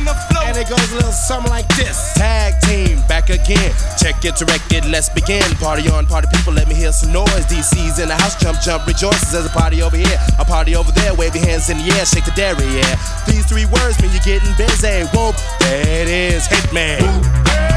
And 0.03 0.32
it 0.63 0.69
goes 0.69 0.91
a 0.91 0.95
little 0.95 1.11
something 1.11 1.51
like 1.51 1.67
this. 1.75 2.13
Tag 2.13 2.59
team, 2.61 3.01
back 3.07 3.29
again. 3.29 3.73
Check 3.97 4.23
it 4.23 4.35
to 4.37 4.45
record, 4.45 4.89
let's 4.89 5.09
begin. 5.09 5.43
Party 5.59 5.89
on, 5.89 6.05
party 6.05 6.27
people, 6.31 6.53
let 6.53 6.67
me 6.67 6.75
hear 6.75 6.91
some 6.91 7.11
noise. 7.11 7.45
DC's 7.51 7.99
in 7.99 8.07
the 8.07 8.15
house, 8.15 8.35
jump, 8.39 8.59
jump, 8.61 8.87
rejoices. 8.87 9.31
There's 9.31 9.45
a 9.45 9.49
party 9.49 9.81
over 9.81 9.97
here, 9.97 10.17
a 10.39 10.45
party 10.45 10.75
over 10.75 10.91
there. 10.91 11.13
Wave 11.15 11.35
your 11.35 11.45
hands 11.45 11.69
in 11.69 11.77
the 11.77 11.83
air, 11.97 12.05
shake 12.05 12.25
the 12.25 12.31
dairy, 12.31 12.65
yeah. 12.65 12.95
These 13.27 13.45
three 13.45 13.65
words 13.65 14.01
mean 14.01 14.11
you're 14.11 14.23
getting 14.23 14.53
busy. 14.55 15.03
Whoop, 15.11 15.35
it 15.61 16.07
is, 16.07 16.47
Hitman. 16.47 17.03
Upside 17.03 17.72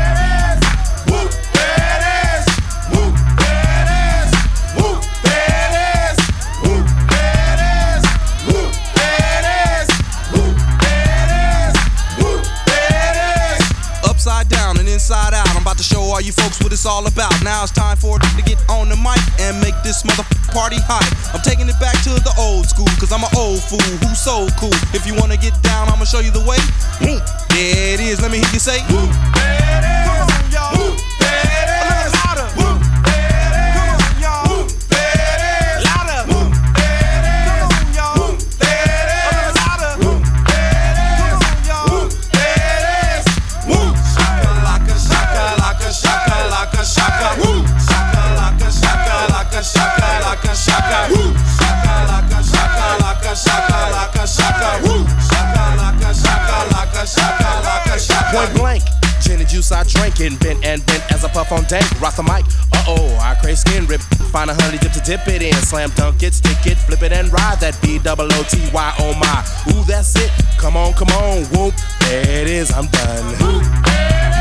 all 16.17 16.23
you 16.23 16.33
folks 16.33 16.59
what 16.63 16.73
it's 16.73 16.87
all 16.87 17.07
about. 17.07 17.33
Now 17.45 17.63
it's 17.63 17.73
time 17.73 17.95
for 17.99 18.19
to 18.19 18.43
get 18.43 18.57
on 18.71 18.89
the 18.89 18.97
mic 18.97 19.21
and 19.39 19.61
make 19.61 19.75
this 19.85 20.03
mother 20.03 20.25
party 20.49 20.81
hot. 20.81 21.05
I'm 21.35 21.43
taking 21.45 21.69
it 21.69 21.79
back 21.79 21.93
to 22.05 22.11
the 22.25 22.33
old 22.41 22.65
school, 22.65 22.89
cause 22.97 23.13
I'm 23.13 23.23
an 23.23 23.29
old 23.37 23.61
fool 23.61 23.85
who's 24.01 24.19
so 24.19 24.49
cool. 24.57 24.73
If 24.97 25.07
you 25.07 25.15
wanna 25.15 25.37
get 25.37 25.53
down, 25.61 25.89
I'ma 25.91 26.05
show 26.05 26.21
you 26.21 26.31
the 26.31 26.41
way. 26.41 26.57
Hmm. 27.05 27.21
There 27.53 27.95
it 27.95 28.01
is. 28.01 28.23
Let 28.23 28.31
me 28.31 28.39
hear 28.39 28.49
you 28.49 28.61
say. 28.61 28.81
Whoop, 28.89 29.96
juice 59.67 59.73
I 59.73 59.85
drink 59.85 60.21
it 60.21 60.33
and 60.33 60.41
bent 60.41 60.65
and 60.65 60.85
bent 60.87 61.13
as 61.13 61.25
I 61.25 61.29
puff 61.29 61.53
on 61.53 61.65
dank. 61.65 61.89
Rock 62.01 62.17
the 62.17 62.23
mic, 62.23 62.45
uh 62.73 62.85
oh, 62.89 63.19
I 63.21 63.35
crave 63.41 63.59
skin 63.59 63.87
rip. 63.87 64.01
Find 64.33 64.51
a 64.51 64.55
honey 64.55 64.79
dip 64.79 64.93
to 64.93 65.01
dip 65.01 65.27
it 65.29 65.43
in. 65.43 65.55
Slam 65.55 65.91
dunk 65.91 66.23
it, 66.23 66.35
stick 66.35 66.67
it, 66.67 66.77
flip 66.79 67.03
it 67.03 67.13
and 67.13 67.33
ride 67.33 67.61
that 67.61 67.79
B 67.83 67.99
double 67.99 68.29
oh 68.31 69.15
my. 69.19 69.75
Ooh, 69.75 69.85
that's 69.85 70.15
it. 70.17 70.31
Come 70.59 70.77
on, 70.77 70.93
come 70.95 71.09
on, 71.09 71.45
whoop. 71.47 71.75
There 72.01 72.43
it 72.43 72.49
is, 72.49 72.71
I'm 72.73 72.87
done. 72.87 74.36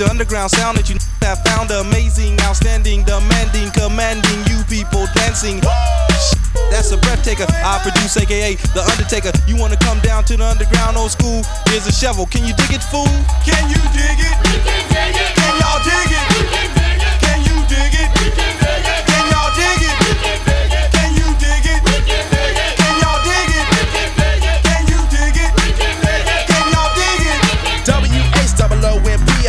The 0.00 0.08
underground 0.08 0.50
sound 0.50 0.78
that 0.80 0.88
you 0.88 0.96
have 1.20 1.44
found 1.44 1.68
amazing, 1.68 2.40
outstanding, 2.40 3.04
demanding, 3.04 3.68
commanding 3.76 4.40
you 4.48 4.64
people 4.64 5.04
dancing. 5.12 5.60
That's 6.72 6.88
a 6.88 6.96
breath 6.96 7.20
taker. 7.20 7.44
I 7.44 7.76
produce, 7.84 8.16
aka 8.16 8.56
The 8.72 8.80
Undertaker. 8.80 9.28
You 9.44 9.60
wanna 9.60 9.76
come 9.76 10.00
down 10.00 10.24
to 10.32 10.38
the 10.38 10.46
underground 10.48 10.96
old 10.96 11.12
school? 11.12 11.44
Here's 11.68 11.84
a 11.84 11.92
shovel. 11.92 12.24
Can 12.24 12.48
you 12.48 12.56
dig 12.56 12.80
it, 12.80 12.82
fool? 12.88 13.12
Can 13.44 13.60
you 13.68 13.76
dig 13.92 14.16
it? 14.24 14.36
We 14.40 14.56
can 14.64 14.88
dig 14.88 15.20
it. 15.20 15.36
Can 15.36 15.52
y'all 15.60 15.84
dig 15.84 16.08
it? 16.16 16.24
We 16.32 16.48
can 16.48 16.48
dig 16.48 16.64
it. 16.64 16.69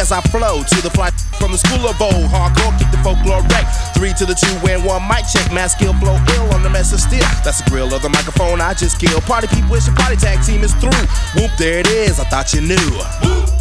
As 0.01 0.11
I 0.11 0.19
flow 0.33 0.63
to 0.63 0.81
the 0.81 0.89
fly 0.89 1.11
from 1.37 1.51
the 1.51 1.57
school 1.57 1.85
of 1.85 2.01
old. 2.01 2.25
Hardcore, 2.33 2.73
kick 2.79 2.89
the 2.89 2.97
folklore 3.05 3.45
wreck. 3.53 3.69
Three 3.93 4.13
to 4.17 4.25
the 4.25 4.33
two 4.33 4.49
and 4.67 4.83
one 4.83 5.07
mic 5.07 5.29
check. 5.29 5.53
Mass 5.53 5.73
skill 5.73 5.93
flow 5.93 6.17
ill 6.35 6.53
on 6.53 6.63
the 6.63 6.69
mess 6.69 6.91
of 6.91 6.99
steel. 6.99 7.21
That's 7.45 7.61
the 7.61 7.69
grill 7.69 7.93
of 7.93 8.01
the 8.01 8.09
microphone 8.09 8.59
I 8.59 8.73
just 8.73 8.99
killed. 8.99 9.21
Party 9.23 9.47
people, 9.47 9.69
wish 9.69 9.85
your 9.85 9.95
party 9.95 10.17
tag 10.17 10.43
team 10.43 10.63
is 10.63 10.73
through. 10.81 11.05
Whoop, 11.37 11.51
there 11.57 11.79
it 11.79 11.87
is. 11.87 12.19
I 12.19 12.25
thought 12.25 12.51
you 12.51 12.61
knew. 12.61 12.89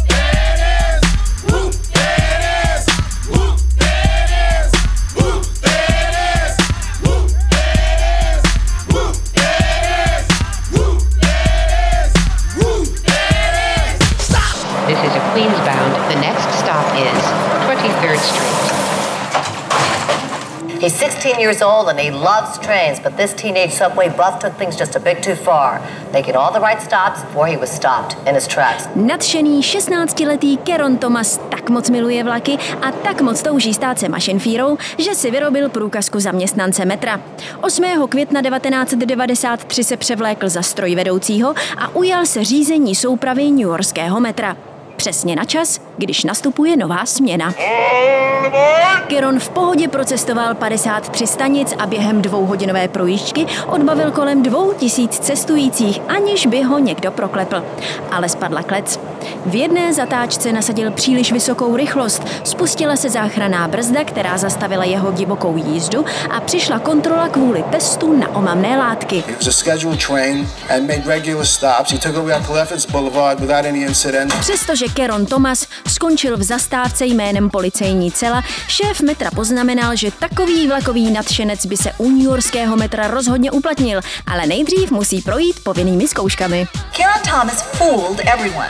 years 21.41 21.61
old 21.61 21.89
and 21.89 21.99
he 21.99 22.11
loves 22.11 22.57
trains, 22.59 22.99
but 22.99 23.17
this 23.17 23.33
teenage 23.33 23.71
subway 23.71 24.09
buff 24.09 24.39
took 24.39 24.53
things 24.57 24.75
just 24.77 24.95
a 24.95 24.99
bit 24.99 25.23
too 25.23 25.35
far, 25.35 25.81
making 26.13 26.35
all 26.35 26.53
the 26.53 26.59
right 26.59 26.81
stops 26.81 27.23
before 27.23 27.47
he 27.47 27.57
was 27.57 27.69
stopped 27.69 28.15
in 28.27 28.35
his 28.35 28.47
tracks. 28.47 28.87
Nadšený 28.95 29.61
16-letý 29.61 30.57
Keron 30.57 30.97
Thomas 30.97 31.39
tak 31.49 31.69
moc 31.69 31.89
miluje 31.89 32.23
vlaky 32.23 32.57
a 32.81 32.91
tak 32.91 33.21
moc 33.21 33.41
touží 33.41 33.73
stát 33.73 33.99
se 33.99 34.09
mašinfírou, 34.09 34.77
že 34.97 35.15
si 35.15 35.31
vyrobil 35.31 35.69
průkazku 35.69 36.19
zaměstnance 36.19 36.85
metra. 36.85 37.19
8. 37.61 38.07
května 38.09 38.41
1993 38.41 39.83
se 39.83 39.97
převlékl 39.97 40.49
za 40.49 40.61
strojvedoucího 40.61 41.53
a 41.77 41.95
ujal 41.95 42.25
se 42.25 42.43
řízení 42.43 42.95
soupravy 42.95 43.51
New 43.51 43.59
Yorkského 43.59 44.19
metra. 44.19 44.57
Přesně 45.01 45.35
na 45.35 45.45
čas, 45.45 45.81
když 45.97 46.23
nastupuje 46.23 46.77
nová 46.77 47.05
směna. 47.05 47.53
Keron 49.07 49.39
v 49.39 49.49
pohodě 49.49 49.87
procestoval 49.87 50.55
53 50.55 51.27
stanic 51.27 51.73
a 51.79 51.85
během 51.85 52.21
dvouhodinové 52.21 52.87
projížďky 52.87 53.45
odbavil 53.67 54.11
kolem 54.11 54.43
dvou 54.43 54.73
tisíc 54.73 55.19
cestujících, 55.19 56.01
aniž 56.07 56.45
by 56.45 56.61
ho 56.61 56.79
někdo 56.79 57.11
proklepl. 57.11 57.63
Ale 58.11 58.29
spadla 58.29 58.63
klec. 58.63 58.99
V 59.45 59.55
jedné 59.55 59.93
zatáčce 59.93 60.51
nasadil 60.51 60.91
příliš 60.91 61.31
vysokou 61.31 61.75
rychlost, 61.75 62.23
spustila 62.43 62.95
se 62.95 63.09
záchranná 63.09 63.67
brzda, 63.67 64.03
která 64.03 64.37
zastavila 64.37 64.83
jeho 64.83 65.11
divokou 65.11 65.57
jízdu 65.57 66.05
a 66.29 66.39
přišla 66.39 66.79
kontrola 66.79 67.29
kvůli 67.29 67.63
testu 67.71 68.17
na 68.17 68.35
omamné 68.35 68.77
látky. 68.77 69.23
Přestože 74.39 74.85
Keron 74.93 75.25
Thomas 75.25 75.67
skončil 75.87 76.37
v 76.37 76.43
zastávce 76.43 77.05
jménem 77.05 77.49
policejní 77.49 78.11
cela, 78.11 78.43
šéf 78.67 79.01
metra 79.01 79.31
poznamenal, 79.31 79.95
že 79.95 80.11
takový 80.11 80.67
vlakový 80.67 81.11
nadšenec 81.11 81.65
by 81.65 81.77
se 81.77 81.91
u 81.97 82.09
New 82.09 82.25
Yorkského 82.25 82.77
metra 82.77 83.07
rozhodně 83.07 83.51
uplatnil, 83.51 84.01
ale 84.27 84.47
nejdřív 84.47 84.91
musí 84.91 85.21
projít 85.21 85.63
povinnými 85.63 86.07
zkouškami. 86.07 86.67
Kieran 86.91 87.21
Thomas 87.21 87.61
fooled 87.61 88.19
everyone. 88.33 88.69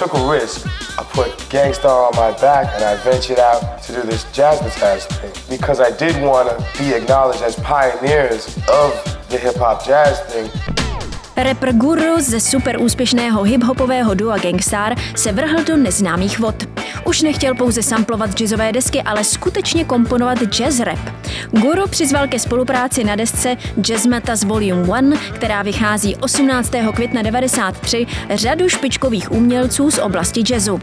Took 0.00 0.14
a 0.14 0.30
risk. 0.30 0.66
I 0.98 1.02
put 1.02 1.28
Gangstar 1.50 2.08
on 2.08 2.16
my 2.16 2.32
back 2.40 2.72
and 2.74 2.82
I 2.82 2.96
ventured 3.04 3.38
out 3.38 3.82
to 3.82 3.92
do 3.92 4.00
this 4.00 4.24
jazzmatazz 4.32 5.02
thing 5.20 5.30
because 5.54 5.78
I 5.78 5.94
did 5.94 6.22
want 6.22 6.48
to 6.48 6.78
be 6.78 6.94
acknowledged 6.94 7.42
as 7.42 7.54
pioneers 7.56 8.46
of 8.70 8.94
the 9.28 9.36
hip 9.36 9.56
hop 9.56 9.84
jazz 9.84 10.18
thing. 10.32 10.79
Rapper 11.42 11.72
Guru 11.72 12.20
ze 12.20 12.40
super 12.40 12.76
úspěšného 12.80 13.42
hip-hopového 13.42 14.14
dua 14.14 14.38
Gangstar 14.38 14.94
se 15.16 15.32
vrhl 15.32 15.64
do 15.64 15.76
neznámých 15.76 16.38
vod. 16.38 16.54
Už 17.04 17.22
nechtěl 17.22 17.54
pouze 17.54 17.82
samplovat 17.82 18.40
jazzové 18.40 18.72
desky, 18.72 19.02
ale 19.02 19.24
skutečně 19.24 19.84
komponovat 19.84 20.38
jazz 20.38 20.80
rap. 20.80 20.98
Guru 21.50 21.88
přizval 21.88 22.28
ke 22.28 22.38
spolupráci 22.38 23.04
na 23.04 23.16
desce 23.16 23.56
Jazz 23.80 24.06
Matas 24.06 24.44
Volume 24.44 24.96
1, 24.96 25.16
která 25.34 25.62
vychází 25.62 26.16
18. 26.16 26.70
května 26.94 27.22
93, 27.22 28.06
řadu 28.30 28.68
špičkových 28.68 29.32
umělců 29.32 29.90
z 29.90 29.98
oblasti 29.98 30.42
jazzu. 30.50 30.80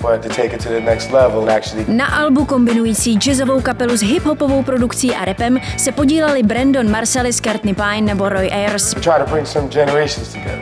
Na 1.87 2.05
albu 2.05 2.45
kombinující 2.45 3.17
jazzovou 3.17 3.61
kapelu 3.61 3.97
s 3.97 4.01
hip-hopovou 4.01 4.63
produkcí 4.63 5.15
a 5.15 5.25
rapem 5.25 5.57
se 5.77 5.91
podíleli 5.91 6.43
Brandon 6.43 6.91
Marsalis, 6.91 7.41
Courtney 7.41 7.73
Pine 7.73 8.01
nebo 8.01 8.29
Roy 8.29 8.51
Ayers. 8.51 8.95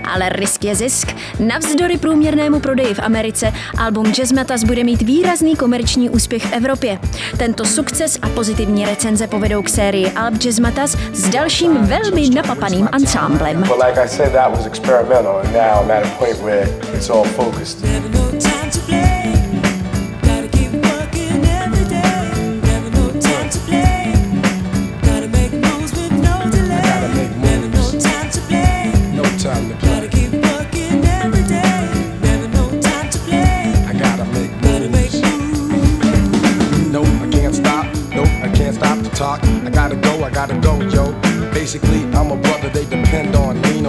Ale 0.03 0.29
risk 0.29 0.63
je 0.63 0.75
zisk. 0.75 1.15
Navzdory 1.39 1.97
průměrnému 1.97 2.59
prodeji 2.59 2.93
v 2.93 2.99
Americe 2.99 3.53
album 3.77 4.11
Jazz 4.11 4.31
Matas 4.31 4.63
bude 4.63 4.83
mít 4.83 5.01
výrazný 5.01 5.55
komerční 5.55 6.09
úspěch 6.09 6.45
v 6.45 6.53
Evropě. 6.53 6.99
Tento 7.37 7.65
sukces 7.65 8.19
a 8.21 8.29
pozitivní 8.29 8.85
recenze 8.85 9.27
povedou 9.27 9.61
k 9.61 9.69
sérii 9.69 10.11
alb 10.11 10.35
Jazz 10.37 10.59
Matas 10.59 10.97
s 11.13 11.29
dalším 11.29 11.77
velmi 11.77 12.29
napapaným 12.29 12.89
ansámblem. 12.91 13.63
But 13.63 13.77
like 13.87 14.05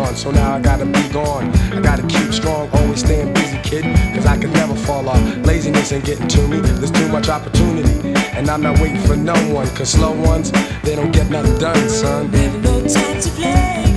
on. 0.07 0.17
So 0.17 0.31
now 0.31 0.55
I 0.55 0.61
gotta 0.61 0.87
be 0.87 1.09
gone. 1.09 1.51
I 1.73 1.81
gotta 1.81 2.07
keep 2.07 2.33
strong, 2.33 2.71
always 2.73 3.01
staying 3.01 3.33
busy, 3.35 3.59
kid. 3.59 3.85
Cause 4.15 4.27
I 4.27 4.37
can 4.39 4.53
never 4.53 4.75
fall 4.75 5.09
off. 5.09 5.21
Laziness 5.45 5.93
ain't 5.93 6.05
getting 6.05 6.29
to 6.29 6.49
me. 6.49 6.61
There's 6.61 6.91
too 6.91 7.09
much 7.09 7.29
opportunity. 7.29 8.15
And 8.37 8.49
I'm 8.49 8.63
not 8.63 8.81
waiting 8.81 9.01
for 9.01 9.17
no 9.17 9.35
one. 9.53 9.69
Cause 9.75 9.91
slow 9.91 10.13
ones, 10.13 10.51
they 10.83 10.97
don't 10.97 11.13
get 11.13 11.31
nothing 11.31 11.59
done, 11.59 11.89
son. 11.89 12.31
No 12.63 12.87
time 12.87 13.21
to 13.21 13.31
play. 13.31 13.96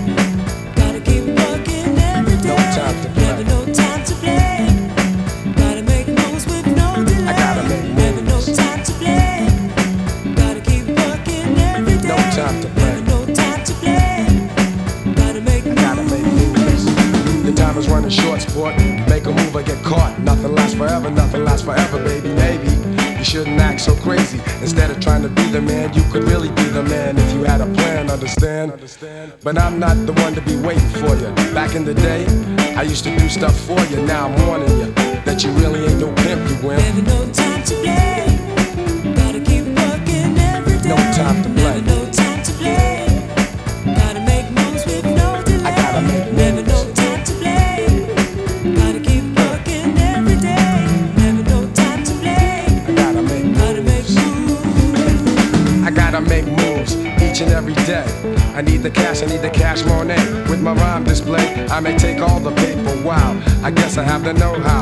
But 29.50 29.58
I'm 29.58 29.80
not 29.80 30.06
the 30.06 30.14
one 30.14 30.36
to 30.36 30.41
be 30.41 30.56
waiting 30.58 30.88
for 30.89 31.16
you. 31.16 31.34
Back 31.56 31.74
in 31.74 31.84
the 31.84 31.95
day, 31.95 32.24
I 32.76 32.84
used 32.84 33.04
to 33.06 33.18
do 33.18 33.28
stuff 33.28 33.60
for 33.62 33.80
you. 33.86 34.00
Now 34.06 34.28
I'm 34.28 34.45
warning 34.45 34.70
you 34.78 34.93
that 35.26 35.43
you 35.43 35.50
really 35.54 35.88
ain't 35.88 36.00
no 36.00 36.14
pimp, 36.14 36.47
you 36.47 36.68
wimp. 36.68 37.18
I 64.00 64.02
guess 64.02 64.08
I 64.08 64.14
have 64.14 64.24
the 64.24 64.34
know-how. 64.34 64.79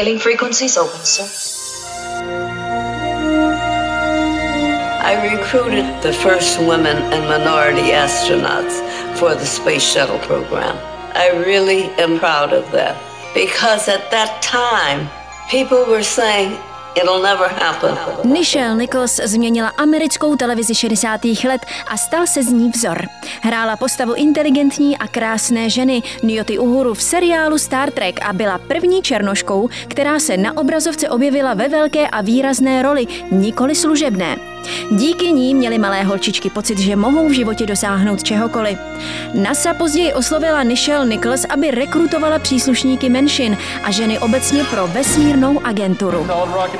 Hailing 0.00 0.18
frequencies 0.18 0.78
open, 0.78 1.04
sir. 1.04 1.28
I 5.04 5.36
recruited 5.36 6.02
the 6.02 6.14
first 6.14 6.58
women 6.58 6.96
and 7.12 7.28
minority 7.28 7.90
astronauts 7.90 8.80
for 9.18 9.34
the 9.34 9.44
space 9.44 9.82
shuttle 9.82 10.18
program. 10.20 10.74
I 11.14 11.44
really 11.44 11.82
am 12.00 12.18
proud 12.18 12.54
of 12.54 12.72
that 12.72 12.96
because 13.34 13.88
at 13.88 14.10
that 14.10 14.40
time, 14.40 15.10
people 15.50 15.84
were 15.84 16.02
saying 16.02 16.58
it'll 16.94 17.22
never 17.22 17.48
happen. 17.48 17.96
Nichelle 18.24 18.74
Nichols 18.74 19.20
změnila 19.24 19.68
americkou 19.68 20.36
televizi 20.36 20.74
60. 20.74 21.24
let 21.24 21.66
a 21.88 21.96
stal 21.96 22.26
se 22.26 22.42
z 22.42 22.52
ní 22.52 22.70
vzor. 22.70 23.06
Hrála 23.42 23.76
postavu 23.76 24.14
inteligentní 24.14 24.98
a 24.98 25.08
krásné 25.08 25.70
ženy 25.70 26.02
Nyoty 26.22 26.58
Uhuru 26.58 26.94
v 26.94 27.02
seriálu 27.02 27.58
Star 27.58 27.90
Trek 27.90 28.20
a 28.22 28.32
byla 28.32 28.58
první 28.58 29.02
černoškou, 29.02 29.68
která 29.88 30.18
se 30.18 30.36
na 30.36 30.56
obrazovce 30.56 31.08
objevila 31.08 31.54
ve 31.54 31.68
velké 31.68 32.08
a 32.08 32.20
výrazné 32.20 32.82
roli, 32.82 33.06
nikoli 33.30 33.74
služebné. 33.74 34.36
Díky 34.90 35.32
ní 35.32 35.54
měly 35.54 35.78
malé 35.78 36.02
holčičky 36.02 36.50
pocit, 36.50 36.78
že 36.78 36.96
mohou 36.96 37.28
v 37.28 37.32
životě 37.32 37.66
dosáhnout 37.66 38.22
čehokoliv. 38.22 38.78
NASA 39.34 39.74
později 39.74 40.12
oslovila 40.12 40.62
Nichelle 40.62 41.06
Nichols, 41.06 41.44
aby 41.44 41.70
rekrutovala 41.70 42.38
příslušníky 42.38 43.08
menšin 43.08 43.56
a 43.84 43.90
ženy 43.90 44.18
obecně 44.18 44.64
pro 44.64 44.86
vesmírnou 44.86 45.60
agenturu. 45.64 46.26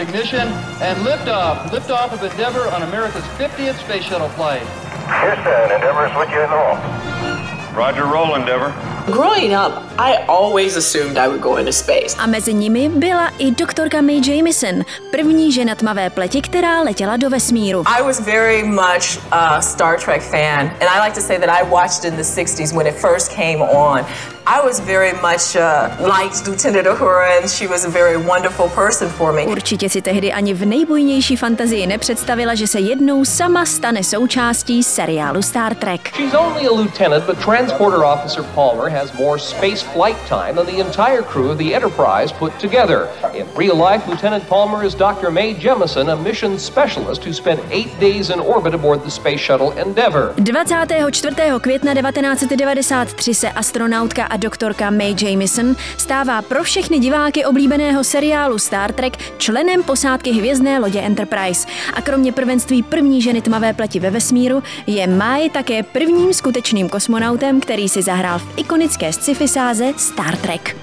Called 0.01 0.15
rocket 0.15 0.31
ignition 0.31 0.49
and 0.81 0.99
liftoff. 1.05 1.69
Liftoff 1.71 2.13
of 2.13 2.23
Endeavour 2.23 2.69
on 2.71 2.83
America's 2.83 3.25
50th 3.37 3.79
space 3.85 4.05
shuttle 4.05 4.29
flight. 4.31 4.63
Houston, 4.63 5.73
Endeavor, 5.73 6.11
switch 6.15 6.31
you 6.31 6.41
in 6.41 6.51
off. 6.51 7.77
Roger, 7.77 8.07
roll, 8.07 8.35
Endeavor. 8.35 8.73
Growing 9.11 9.53
up, 9.53 9.83
I 9.99 10.25
always 10.29 10.77
assumed 10.77 11.19
I 11.19 11.27
would 11.29 11.41
go 11.41 11.57
into 11.57 11.73
space. 11.73 12.17
A 12.19 12.27
mezi 12.27 12.55
nimi 12.55 12.89
byla 12.89 13.33
i 13.39 13.51
doktorka 13.51 14.01
May 14.01 14.21
Jamison, 14.25 14.85
první 15.11 15.53
žena 15.53 15.75
tmavé 15.75 16.11
pleti, 16.11 16.43
která 16.43 16.83
letěla 16.83 17.17
do 17.17 17.31
vesmíru. 17.31 17.85
I 17.87 18.03
was 18.03 18.21
very 18.21 18.63
much 18.63 19.19
a 19.31 19.61
Star 19.63 20.01
Trek 20.01 20.23
fan, 20.23 20.61
and 20.81 20.89
I 20.97 21.05
like 21.05 21.15
to 21.21 21.27
say 21.27 21.39
that 21.39 21.51
I 21.61 21.71
watched 21.71 22.05
in 22.05 22.17
the 22.17 22.23
60s 22.23 22.77
when 22.77 22.87
it 22.87 22.95
first 22.95 23.33
came 23.37 23.63
on. 23.63 24.05
I 24.47 24.61
was 24.67 24.81
very 24.81 25.13
much 25.13 25.55
uh, 25.55 25.91
liked 26.01 26.49
Lieutenant 26.49 26.87
Uhura, 26.87 27.39
and 27.41 27.49
she 27.51 27.67
was 27.69 27.85
a 27.85 27.89
very 27.89 28.17
wonderful 28.17 28.69
person 28.69 29.09
for 29.09 29.33
me. 29.33 29.43
Určitě 29.47 29.89
si 29.89 30.03
tehdy 30.03 30.33
ani 30.33 30.55
v 30.55 30.65
nejbujnější 30.67 31.37
fantazii 31.37 31.87
nepředstavila, 31.87 32.55
že 32.55 32.67
se 32.67 32.81
jednou 32.81 33.25
sama 33.25 33.65
stane 33.67 34.05
součástí 34.05 34.83
seriálu 34.83 35.43
Star 35.43 35.75
Trek. 35.75 36.11
She's 36.17 36.35
only 36.35 36.67
a 36.67 36.73
lieutenant, 36.73 37.25
but 37.27 37.39
Transporter 37.45 38.01
Officer 38.05 38.45
Palmer 38.55 38.91
has 38.91 39.00
more 39.15 39.39
space 39.39 39.83
flight 39.83 40.17
time 40.27 40.57
than 40.57 40.67
the 40.67 40.81
entire 40.81 41.23
crew 41.23 41.51
of 41.51 41.59
the 41.59 41.75
Enterprise 41.75 42.33
put 42.33 42.53
together. 42.59 43.09
In 43.35 43.47
real 43.57 43.77
life, 43.77 44.07
Lieutenant 44.07 44.45
Palmer 44.49 44.85
is 44.85 44.95
Dr. 44.95 45.31
Mae 45.31 45.55
Jemison, 45.55 46.09
a 46.13 46.17
mission 46.17 46.59
specialist 46.59 47.25
who 47.25 47.33
spent 47.33 47.61
eight 47.71 47.89
days 48.01 48.31
in 48.31 48.41
orbit 48.41 48.75
aboard 48.75 49.03
the 49.03 49.11
Space 49.11 49.41
Shuttle 49.41 49.73
Endeavour. 49.73 50.35
24. 50.37 51.35
května 51.61 51.95
1993 51.95 53.35
se 53.35 53.51
astronautka 53.51 54.25
a 54.25 54.37
doktorka 54.37 54.91
May 54.91 55.15
Jamison 55.23 55.77
stává 55.97 56.43
pro 56.43 56.63
všechny 56.63 56.99
diváky 56.99 57.45
oblíbeného 57.45 58.05
seriálu 58.05 58.59
Star 58.59 58.93
Trek 58.93 59.17
členem 59.39 59.83
posádky 59.83 60.33
hvězdné 60.33 60.79
lodě 60.79 61.01
Enterprise. 61.01 61.69
A 61.95 62.03
kromě 62.03 62.33
prvenství 62.33 62.83
první 62.83 63.23
ženy 63.23 63.43
tmavé 63.43 63.73
pleti 63.73 64.01
ve 64.01 64.11
vesmíru 64.11 64.63
je 64.87 65.07
May 65.07 65.51
také 65.51 65.83
prvním 65.83 66.33
skutečným 66.35 66.89
kosmonautem, 66.89 67.61
který 67.61 67.89
si 67.89 68.03
zahrál 68.03 68.39
v 68.39 68.59
ikonické 68.81 69.13
sci-fi 69.13 69.49
sáze 69.49 69.93
Star 69.97 70.37
Trek. 70.37 70.77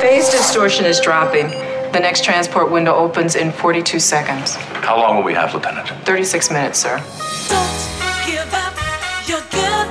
Phase 0.00 0.30
distortion 0.30 0.86
is 0.86 1.00
dropping. 1.00 1.48
The 1.92 2.00
next 2.00 2.24
transport 2.24 2.70
window 2.70 2.94
opens 2.94 3.34
in 3.36 3.52
42 3.52 4.00
seconds. 4.00 4.56
How 4.82 4.96
long 4.98 5.16
will 5.16 5.24
we 5.24 5.34
have, 5.34 5.54
Lieutenant? 5.54 5.92
36 6.04 6.50
minutes, 6.50 6.80
sir. 6.80 6.98
give 8.26 8.54
up 8.54 8.74
your 9.28 9.42
good 9.50 9.81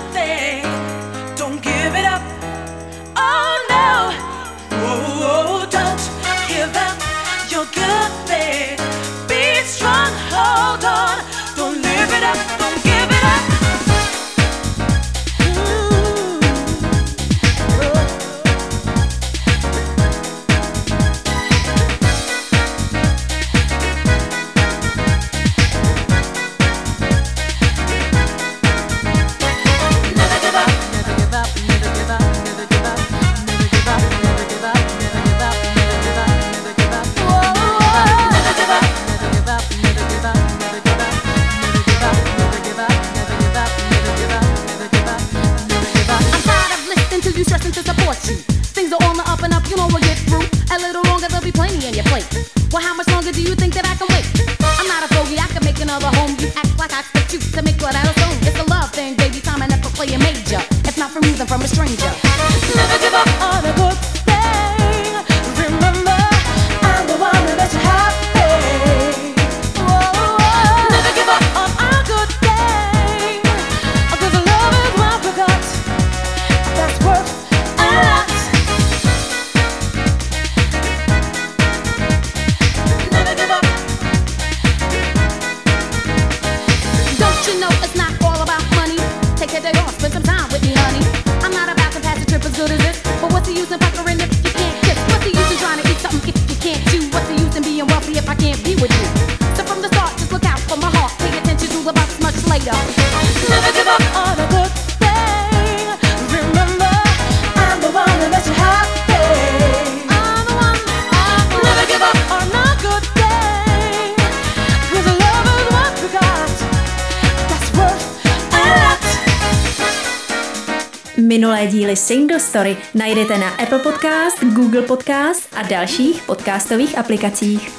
Díly 121.92 122.00
Single 122.00 122.40
Story 122.40 122.78
najdete 122.94 123.38
na 123.38 123.50
Apple 123.60 123.80
Podcast, 123.80 124.44
Google 124.44 124.82
Podcast 124.82 125.48
a 125.56 125.62
dalších 125.62 126.24
podcastových 126.24 126.98
aplikacích. 126.98 127.72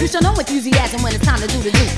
You 0.00 0.08
should 0.08 0.22
know 0.22 0.38
enthusiasm 0.38 1.02
when 1.02 1.14
it's 1.14 1.24
time 1.24 1.40
to 1.40 1.46
do 1.46 1.62
the 1.62 1.70
do. 1.70 1.93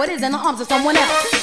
Wondering 0.00 0.18
how 0.20 0.26
in 0.26 0.32
the 0.32 0.38
arms 0.38 0.60
of 0.62 0.66
someone 0.66 0.96
else. 0.96 1.39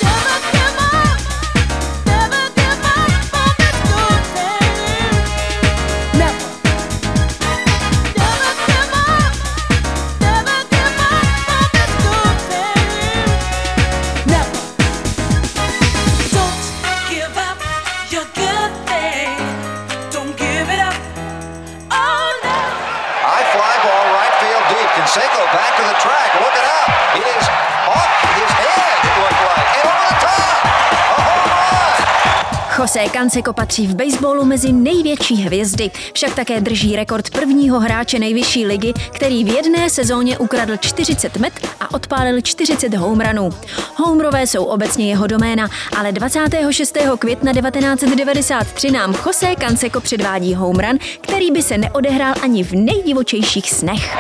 José 32.80 33.10
Canseco 33.14 33.54
patří 33.54 33.88
v 33.88 33.96
baseballu 33.96 34.46
mezi 34.46 34.72
největší 34.72 35.36
hvězdy, 35.36 35.92
však 36.14 36.36
také 36.36 36.62
drží 36.62 36.96
rekord 36.96 37.30
prvního 37.30 37.80
hráče 37.80 38.20
nejvyšší 38.20 38.66
ligy, 38.66 38.94
který 39.16 39.44
v 39.44 39.48
jedné 39.48 39.90
sezóně 39.90 40.38
ukradl 40.38 40.78
40 40.78 41.38
met 41.38 41.54
a 41.80 41.94
odpálil 41.94 42.42
40 42.42 42.94
homerunů. 42.94 43.50
Homerové 43.96 44.48
jsou 44.48 44.64
obecně 44.66 45.10
jeho 45.10 45.28
doména, 45.28 45.70
ale 45.98 46.12
26. 46.12 46.98
května 47.20 47.54
1993 47.54 48.92
nám 48.92 49.16
José 49.26 49.56
Canseco 49.60 50.02
předvádí 50.02 50.56
homerun, 50.56 50.98
který 51.22 51.52
by 51.52 51.62
se 51.62 51.78
neodehrál 51.78 52.34
ani 52.44 52.64
v 52.64 52.72
nejdivočejších 52.72 53.72
snech. 53.72 54.16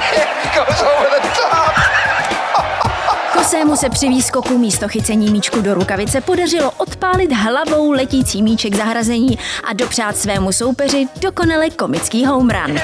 He 0.42 0.58
goes 0.58 0.82
over 0.82 1.20
the 1.22 1.28
top. 1.28 1.89
Josému 3.34 3.76
se 3.76 3.90
při 3.90 4.08
výskoku 4.08 4.58
místo 4.58 4.88
chycení 4.88 5.30
míčku 5.30 5.60
do 5.60 5.74
rukavice 5.74 6.20
podařilo 6.20 6.70
odpálit 6.70 7.32
hlavou 7.32 7.90
letící 7.90 8.42
míček 8.42 8.74
zahrazení 8.74 9.38
a 9.64 9.72
dopřát 9.72 10.16
svému 10.16 10.52
soupeři 10.52 11.06
dokonale 11.20 11.70
komický 11.70 12.26
home 12.26 12.50
run. 12.50 12.80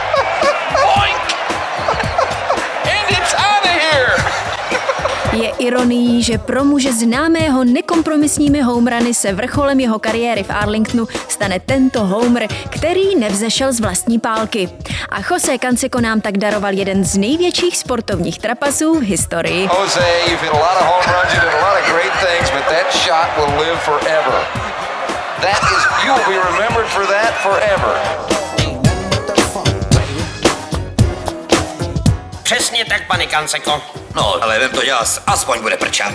Je 5.36 5.52
ironií, 5.58 6.22
že 6.22 6.38
pro 6.38 6.64
muže 6.64 6.92
známého 6.92 7.64
nekompromisními 7.64 8.60
homerany 8.60 9.14
se 9.14 9.32
vrcholem 9.32 9.80
jeho 9.80 9.98
kariéry 9.98 10.42
v 10.42 10.50
Arlingtonu 10.50 11.06
stane 11.28 11.60
tento 11.60 12.04
homer, 12.04 12.48
který 12.70 13.16
nevzešel 13.16 13.72
z 13.72 13.80
vlastní 13.80 14.18
pálky. 14.18 14.68
A 15.08 15.16
José 15.30 15.58
Canseco 15.58 16.00
nám 16.00 16.20
tak 16.20 16.38
daroval 16.38 16.72
jeden 16.72 17.04
z 17.04 17.16
největších 17.16 17.76
sportovních 17.76 18.38
trapasů 18.38 18.94
v 19.00 19.02
historii. 19.02 19.68
Jose, 19.80 20.06
that 25.40 25.62
is, 25.62 25.82
be 26.26 26.36
remembered 26.52 26.88
for 26.88 27.06
that 27.06 27.32
forever. 27.42 28.45
Přesně 32.46 32.84
tak, 32.84 33.06
pane 33.06 33.26
Kanceko. 33.26 33.82
No, 34.14 34.42
ale 34.42 34.58
vem 34.58 34.70
to 34.70 34.84
dělas, 34.84 35.22
aspoň 35.26 35.60
bude 35.60 35.76
prčat. 35.76 36.12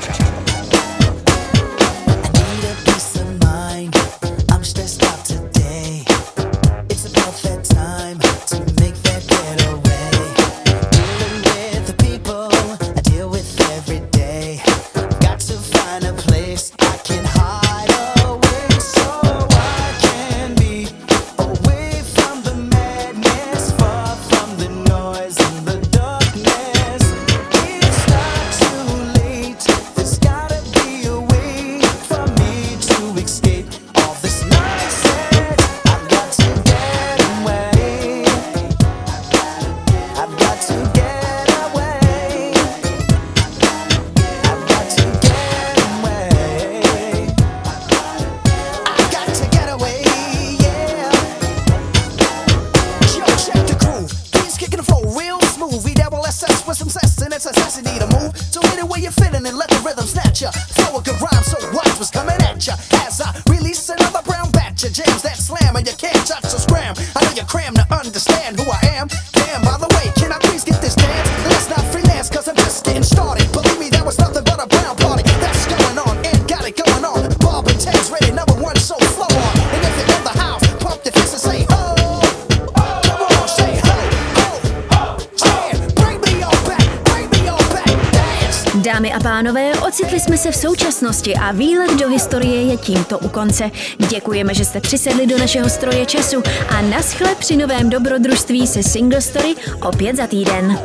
Jsme 90.22 90.38
se 90.38 90.52
v 90.52 90.56
současnosti 90.56 91.36
a 91.36 91.52
výlet 91.52 91.92
do 91.92 92.10
historie 92.10 92.62
je 92.62 92.78
tímto 92.78 93.20
u 93.20 93.30
konce. 93.30 93.72
Děkujeme, 94.10 94.54
že 94.54 94.66
jste 94.66 94.82
přisedli 94.82 95.28
do 95.28 95.38
našeho 95.38 95.70
stroje 95.70 96.06
času 96.06 96.44
a 96.70 96.82
naschle 96.82 97.36
při 97.36 97.58
novém 97.58 97.90
dobrodružství 97.90 98.68
se 98.68 98.84
Single 98.84 99.22
Story 99.22 99.56
opět 99.82 100.16
za 100.16 100.28
týden. 100.28 100.80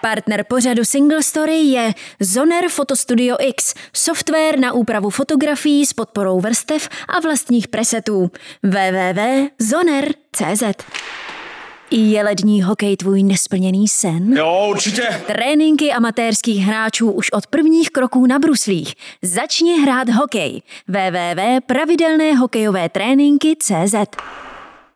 Partner 0.00 0.44
pořadu 0.48 0.84
Single 0.84 1.22
Story 1.22 1.56
je 1.56 1.94
Zoner 2.20 2.68
Photostudio 2.68 3.36
X, 3.40 3.74
software 3.92 4.58
na 4.58 4.72
úpravu 4.72 5.10
fotografií 5.10 5.86
s 5.86 5.92
podporou 5.92 6.40
vrstev 6.40 6.88
a 7.08 7.20
vlastních 7.20 7.68
presetů. 7.68 8.30
www.zoner.cz 8.62 10.62
Je 11.90 12.24
lední 12.24 12.62
hokej 12.62 12.96
tvůj 12.96 13.22
nesplněný 13.22 13.88
sen? 13.88 14.36
Jo, 14.36 14.66
určitě. 14.70 15.22
Tréninky 15.26 15.92
amatérských 15.92 16.64
hráčů 16.64 17.10
už 17.10 17.32
od 17.32 17.46
prvních 17.46 17.90
kroků 17.90 18.26
na 18.26 18.38
bruslích. 18.38 18.94
Začni 19.22 19.80
hrát 19.80 20.08
hokej. 20.08 20.62
www.pravidelnéhokejové 20.88 22.88
tréninky.cz 22.88 23.94